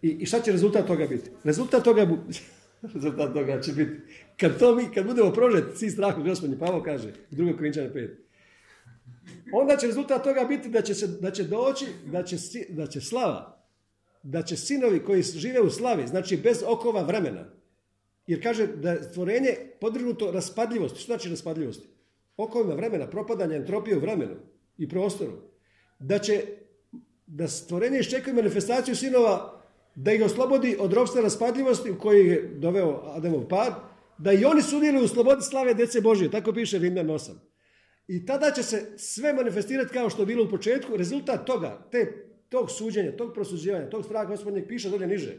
[0.01, 1.29] I, I šta će rezultat toga biti?
[1.43, 2.17] Rezultat toga, bu,
[2.93, 3.91] rezultat toga će biti,
[4.39, 7.57] kad, to mi, kad budemo prožeti svi strahu gospodnji, Pavo kaže, u 2.
[7.57, 8.24] Korinčane 5,
[9.53, 12.37] onda će rezultat toga biti da će, se, da će doći, da će,
[12.69, 13.65] da će slava,
[14.23, 17.45] da će sinovi koji žive u slavi, znači bez okova vremena,
[18.27, 20.99] jer kaže da je stvorenje podvrgnuto raspadljivosti.
[20.99, 21.87] Što znači raspadljivosti?
[22.37, 24.35] Okovima vremena, propadanja entropije u vremenu
[24.77, 25.31] i prostoru.
[25.99, 26.43] Da će
[27.27, 29.61] da stvorenje iščekuje manifestaciju sinova
[29.95, 33.73] da ih oslobodi od ropstva raspadljivosti u koji je doveo Adamov pad,
[34.17, 37.31] da i oni sudjeluju u slobodi slave djece Božije, tako piše Rimljan 8.
[38.07, 40.97] I tada će se sve manifestirati kao što je bilo u početku.
[40.97, 45.37] Rezultat toga, te, tog suđenja, tog prosuđivanja, tog straha gospodnjeg piše dolje niže.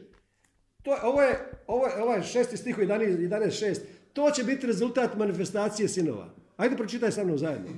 [0.82, 3.78] To, ovo je, ovo je, ovaj šesti stih u 11, 11.6.
[4.12, 6.34] To će biti rezultat manifestacije sinova.
[6.56, 7.70] Ajde pročitaj sa mnom zajedno.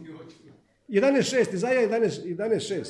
[0.89, 2.85] 11.6, Izaja 11, 11.6.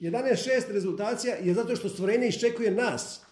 [0.00, 3.26] 11.6 rezultacija je zato što stvorenje iščekuje nas.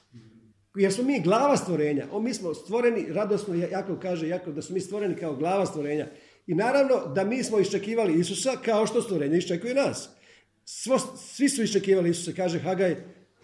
[0.75, 2.07] Jer smo mi glava stvorenja.
[2.12, 6.07] O, mi smo stvoreni, radosno Jakov kaže, Jakov, da smo mi stvoreni kao glava stvorenja.
[6.47, 10.09] I naravno da mi smo iščekivali Isusa kao što stvorenje iščekuje nas.
[10.64, 12.97] Svo, svi su iščekivali Isusa, kaže Hagaj,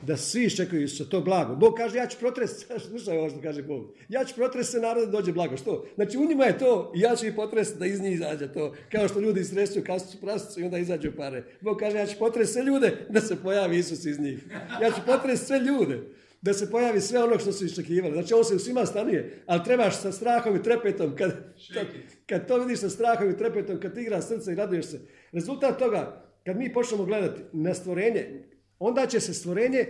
[0.03, 1.57] da svi iščekuju Isusa, to blago.
[1.57, 5.05] Bog kaže, ja ću protresti, slušaj ovo što kaže Bog, ja ću protresti se narod
[5.05, 5.57] da dođe blago.
[5.57, 5.87] Što?
[5.95, 8.75] Znači u njima je to i ja ću ih potresti da iz njih izađe to.
[8.93, 11.45] Kao što ljudi istresuju kasicu prasicu i onda izađu pare.
[11.61, 14.45] Bog kaže, ja ću potresti sve ljude da se pojavi Isus iz njih.
[14.83, 16.01] Ja ću potresti sve ljude
[16.43, 18.15] da se pojavi sve ono što su iščekivali.
[18.15, 21.31] Znači on se u svima stanuje, ali trebaš sa strahom i trepetom, kad,
[21.75, 21.87] kad,
[22.27, 25.01] kad to vidiš sa strahom i trepetom, kad ti igra srce i raduješ se.
[25.33, 28.45] Rezultat toga, kad mi počnemo gledati na stvorenje,
[28.79, 29.87] onda će se stvorenje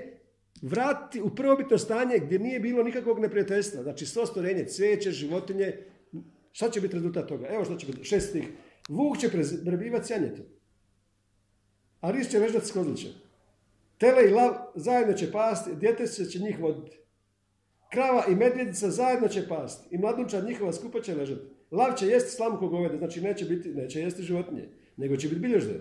[0.63, 3.83] vratiti u prvobitno stanje gdje nije bilo nikakvog neprijateljstva.
[3.83, 5.77] Znači svo stvorenje, cvijeće, životinje,
[6.53, 7.47] šta će biti rezultat toga?
[7.51, 8.45] Evo što će biti, šest stih.
[8.89, 9.31] Vuk će
[9.65, 10.45] prebivati s janjetom,
[12.01, 13.11] a ris će vežati s kozlićem.
[14.01, 16.99] Tele i lav zajedno će pasti, djetešće će njih voditi.
[17.93, 21.47] Krava i medvjedica zajedno će pasti i mladunčad njihova skupa će ležati.
[21.71, 25.81] Lav će jesti slamku goveda, znači neće, biti, neće jesti životinje, nego će biti bilježdere.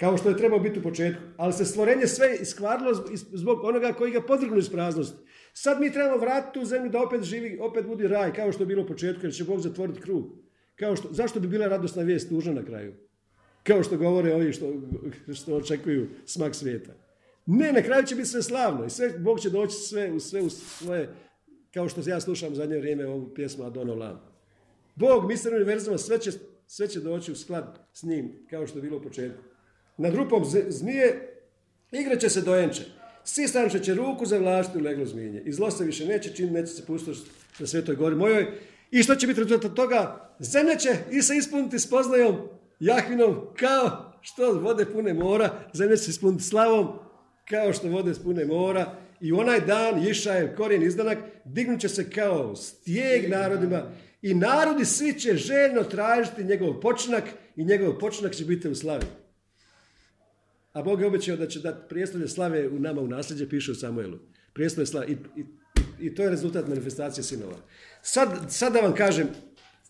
[0.00, 1.22] Kao što je trebao biti u početku.
[1.36, 5.18] Ali se stvorenje sve iskvarilo zb- zbog onoga koji ga podvrgnu iz praznosti.
[5.52, 8.66] Sad mi trebamo vratiti u zemlju da opet živi, opet budi raj, kao što je
[8.66, 10.24] bilo u početku, jer će Bog zatvoriti krug.
[10.76, 12.94] Kao što, zašto bi bila radosna vijest tužna na kraju?
[13.62, 14.72] Kao što govore ovi što,
[15.34, 17.05] što očekuju smak svijeta.
[17.46, 20.42] Ne, na kraju će biti sve slavno i sve, Bog će doći sve, u sve
[20.42, 21.14] u svoje,
[21.74, 24.20] kao što ja slušam zadnje vrijeme ovu pjesmu Adona Lam.
[24.94, 26.30] Bog, mister univerzuma, sve će,
[26.66, 29.42] sve će doći u sklad s njim, kao što je bilo u početku.
[29.96, 31.36] Nad rupom zmije
[31.92, 32.82] igraće se dojenče.
[33.24, 35.42] Sisanče će ruku zavlačiti u leglo zmijenje.
[35.44, 38.46] I zlo se više neće činiti, neće se pustiti na svetoj gori mojoj.
[38.90, 40.30] I što će biti rezultat toga?
[40.38, 42.36] Zemlja će i se ispuniti spoznajom
[42.80, 45.68] Jahvinom kao što vode pune mora.
[45.72, 47.05] Zemlja će se ispuniti slavom
[47.50, 48.94] kao što vode spune mora.
[49.20, 53.92] I onaj dan, Išajev korijen izdanak, dignut će se kao stijeg narodima
[54.22, 57.24] i narodi svi će željno tražiti njegov počinak
[57.56, 59.06] i njegov počinak će biti u slavi.
[60.72, 63.74] A Bog je obećao da će dati prijestolje slave u nama u nasljeđe, piše u
[63.74, 64.18] Samuelu.
[64.52, 65.06] Prijestolje slave.
[65.06, 65.44] I, i,
[66.06, 67.56] i to je rezultat manifestacije sinova.
[68.02, 69.28] Sad, sad da vam kažem,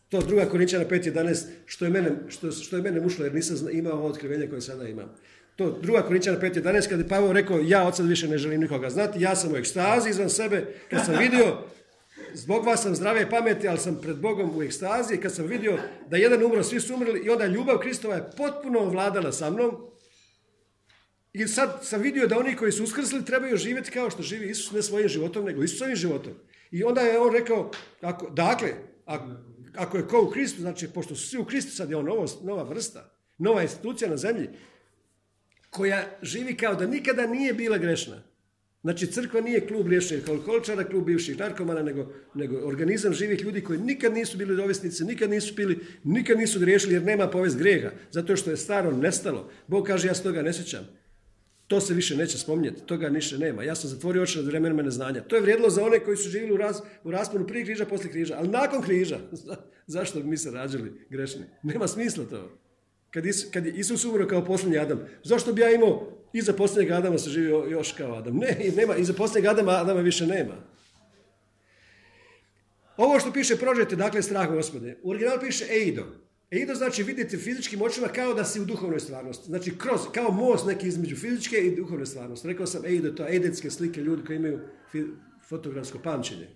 [0.09, 3.93] to druga Korinčana 5.11, što je mene, što, što je mene mušlo jer nisam imao
[3.93, 5.11] ovo otkrivenje koje sada imam.
[5.57, 8.91] To druga Korinčana 5.11, kad je Pavao rekao, ja od sad više ne želim nikoga
[8.91, 11.59] znati, ja sam u ekstazi izvan sebe, kad sam vidio,
[12.35, 15.79] zbog vas sam zdrave pameti, ali sam pred Bogom u ekstazi, kad sam vidio
[16.09, 19.77] da jedan umro, svi su umrli, i onda ljubav Kristova je potpuno vladala sa mnom,
[21.33, 24.73] i sad sam vidio da oni koji su uskrsli trebaju živjeti kao što živi Isus,
[24.73, 26.33] ne svojim životom, nego Isusovim životom.
[26.71, 28.69] I onda je on rekao, ako, dakle,
[29.05, 29.25] ako,
[29.75, 32.27] ako je ko u Kristu, znači pošto su svi u Kristu, sad je on novo,
[32.43, 34.49] nova vrsta, nova institucija na zemlji,
[35.77, 38.23] koja živi kao da nikada nije bila grešna.
[38.83, 43.79] Znači crkva nije klub liječenih alkoholičara, klub bivših narkomana, nego, nego organizam živih ljudi koji
[43.79, 48.37] nikad nisu bili ovisnici, nikad nisu pili, nikad nisu griješili jer nema povest grijeha, zato
[48.37, 49.51] što je staro nestalo.
[49.67, 50.89] Bog kaže ja se toga ne sjećam.
[51.67, 53.65] To se više neće spominjati, toga više nema.
[53.65, 55.21] Ja sam zatvorio oči nad vremenima neznanja.
[55.21, 58.13] To je vrijedilo za one koji su živjeli u, raz, u rasponu prije križa, poslije
[58.13, 59.19] križa, ali nakon križa.
[59.97, 61.45] Zašto bi mi se rađali grešni?
[61.63, 62.59] Nema smisla to.
[63.17, 67.19] Kad, kad je Isus umro kao posljednji Adam, zašto bi ja imao iza posljednjeg Adama
[67.19, 68.37] se živio još kao Adam?
[68.37, 70.55] Ne, nema, iza posljednjeg Adama Adama više nema.
[72.97, 74.99] Ovo što piše prožete, dakle, strah gospode.
[75.03, 76.07] U originalu piše eido.
[76.51, 79.47] Eido znači vidjeti fizičkim očima kao da si u duhovnoj stvarnosti.
[79.47, 82.49] Znači kroz, kao most neki između fizičke i duhovne stvarnosti.
[82.49, 84.61] Rekao sam eido, to eidetske slike ljudi koji imaju
[85.49, 86.49] fotografsko pamćenje.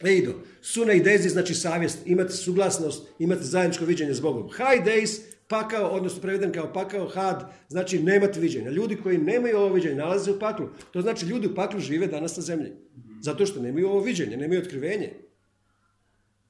[0.00, 4.48] Eido, suna i dezi znači savjest, imate suglasnost, imate zajedničko viđenje s Bogom.
[4.48, 8.70] High days, pakao, odnosno preveden kao pakao, had, znači nemate viđenja.
[8.70, 10.68] Ljudi koji nemaju ovo viđenje nalaze u paklu.
[10.90, 12.72] To znači ljudi u paklu žive danas na zemlji.
[13.20, 15.12] Zato što nemaju ovo viđenje, nemaju otkrivenje.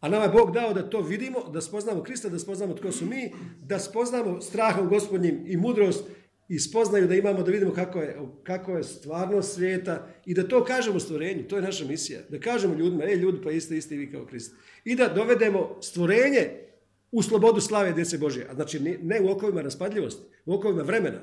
[0.00, 3.06] A nama je Bog dao da to vidimo, da spoznamo Krista, da spoznamo tko su
[3.06, 3.32] mi,
[3.62, 6.04] da spoznamo strahom gospodnjim i mudrost
[6.48, 10.64] i spoznaju da imamo, da vidimo kako je, kako je stvarnost svijeta i da to
[10.64, 11.48] kažemo stvorenju.
[11.48, 12.20] To je naša misija.
[12.28, 14.54] Da kažemo ljudima, e ljudi, pa isti, isti vi kao Krist.
[14.84, 16.71] I da dovedemo stvorenje
[17.12, 18.46] u slobodu slave djece Božje.
[18.50, 21.20] A znači ne, u okovima raspadljivosti, u okovima vremena.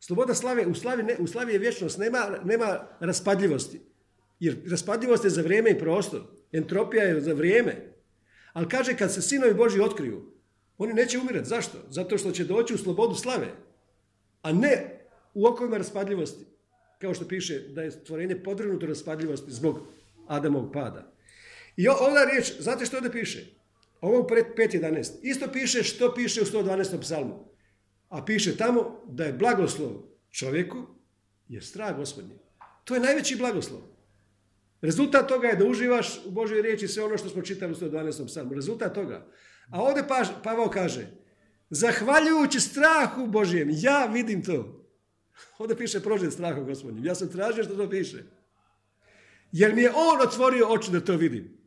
[0.00, 3.80] Sloboda slave, u slavi, ne, u slavi je vječnost, nema, nema raspadljivosti.
[4.40, 6.20] Jer raspadljivost je za vrijeme i prostor.
[6.52, 7.92] Entropija je za vrijeme.
[8.52, 10.32] Ali kaže kad se sinovi Božji otkriju,
[10.78, 11.48] oni neće umirati.
[11.48, 11.78] Zašto?
[11.88, 13.48] Zato što će doći u slobodu slave,
[14.42, 16.44] a ne u okovima raspadljivosti.
[16.98, 19.80] Kao što piše da je stvorenje podvrgnuto raspadljivosti zbog
[20.26, 21.12] Adamovog pada.
[21.76, 23.61] I o- ova riječ, znate što ovdje piše?
[24.02, 25.12] Ovo u 5.11.
[25.22, 27.00] Isto piše što piše u 112.
[27.00, 27.48] psalmu.
[28.08, 29.92] A piše tamo da je blagoslov
[30.30, 30.86] čovjeku
[31.48, 32.38] je strah gospodnji.
[32.84, 33.80] To je najveći blagoslov.
[34.80, 38.26] Rezultat toga je da uživaš u Božoj riječi sve ono što smo čitali u 112.
[38.26, 38.54] psalmu.
[38.54, 39.26] Rezultat toga.
[39.70, 41.06] A ovdje Paž- Pavao kaže,
[41.70, 44.86] zahvaljujući strahu Božjem, ja vidim to.
[45.58, 47.04] Ovdje piše prožet strahom gospodnjim.
[47.04, 48.24] Ja sam tražio što to piše.
[49.52, 51.61] Jer mi je on otvorio oči da to vidim.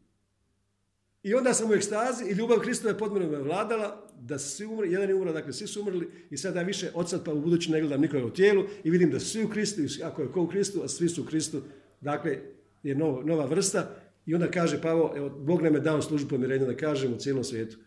[1.26, 4.66] I onda sam u ekstazi i ljubav Kristova je pod menom me vladala, da svi
[4.66, 7.34] umrli, jedan je umro, dakle svi su umrli i sada ja više od sad pa
[7.34, 10.32] u budući ne gledam nikoga u tijelu i vidim da svi u Kristu, ako je
[10.32, 11.62] ko u Kristu, a svi su u Kristu,
[12.02, 12.38] dakle
[12.84, 13.96] je novo, nova vrsta
[14.26, 17.44] i onda kaže Pavo, evo, Bog nam je dao službu pomirenja da kažem u cijelom
[17.44, 17.78] svijetu.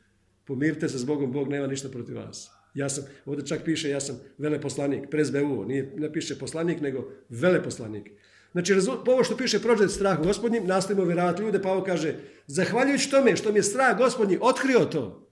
[0.45, 2.51] Pomirite se s Bogom, Bog nema ništa protiv vas.
[2.75, 8.11] Ja sam, ovdje čak piše, ja sam veleposlanik, prezbeuo, nije, ne piše poslanik, nego veleposlanik.
[8.53, 8.75] Znači,
[9.07, 12.15] ovo što piše prođe strah gospodnjim, nastavimo vjerovati ljude, Pavo kaže,
[12.47, 15.31] zahvaljujući tome što mi je strah gospodnji otkrio to,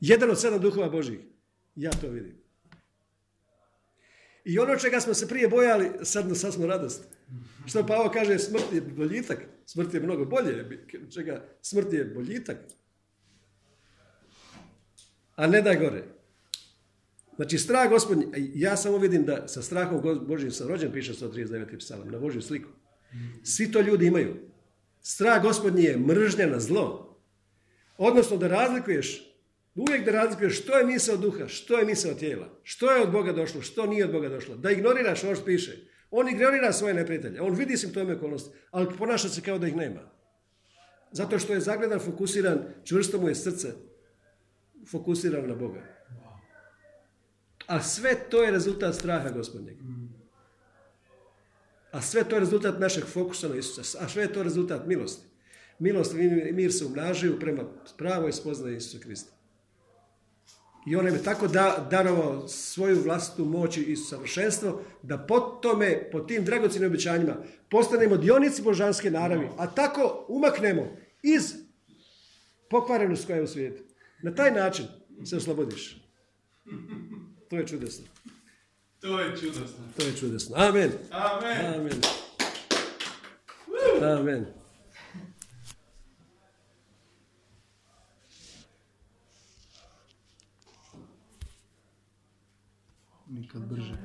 [0.00, 1.18] jedan od sedam duhova Božih,
[1.74, 2.46] ja to vidim.
[4.44, 7.04] I ono čega smo se prije bojali, sad, sad smo radost.
[7.66, 12.56] Što Pavo kaže, smrt je boljitak, smrt je mnogo bolje, čega smrt je boljitak,
[15.36, 16.04] a ne da gore.
[17.36, 21.78] Znači, strah gospodnji, ja samo vidim da sa strahom Božjim sam rođen, piše 139.
[21.78, 22.68] psalam, na Božju sliku.
[23.44, 24.36] Svi to ljudi imaju.
[25.00, 27.20] Strah gospodnji je mržnja na zlo.
[27.98, 29.36] Odnosno da razlikuješ,
[29.74, 33.32] uvijek da razlikuješ što je misao duha, što je misao tijela, što je od Boga
[33.32, 34.56] došlo, što nije od Boga došlo.
[34.56, 35.76] Da ignoriraš ono što piše.
[36.10, 40.00] On ignorira svoje neprijatelje, on vidi simptome okolnosti, ali ponaša se kao da ih nema.
[41.12, 43.68] Zato što je zagledan, fokusiran, čvrsto mu je srce
[44.90, 45.95] fokusiran na Boga.
[47.66, 49.76] A sve to je rezultat straha gospodnjeg.
[51.92, 53.98] A sve to je rezultat našeg fokusa na Isusa.
[54.04, 55.26] A sve je to rezultat milosti.
[55.78, 57.62] Milost i mir se umnažuju prema
[57.98, 59.36] pravoj spoznaji Isusa Krista.
[60.86, 66.20] I on je tako da, darovao svoju vlastitu moć i savršenstvo da po tome, po
[66.20, 67.36] tim dragocjenim obećanjima,
[67.70, 71.54] postanemo dionici božanske naravi, a tako umaknemo iz
[72.70, 73.82] pokvarenost koja je u svijetu.
[74.22, 74.86] Na taj način
[75.24, 76.06] se oslobodiš.
[77.48, 78.04] To je čudesno.
[79.00, 79.78] To je čudesno.
[79.96, 80.56] To je čudesno.
[80.56, 80.92] Amen.
[81.10, 81.74] Amen.
[81.74, 82.00] Amen.
[84.02, 84.46] Amen.
[93.28, 93.96] Nikad brže.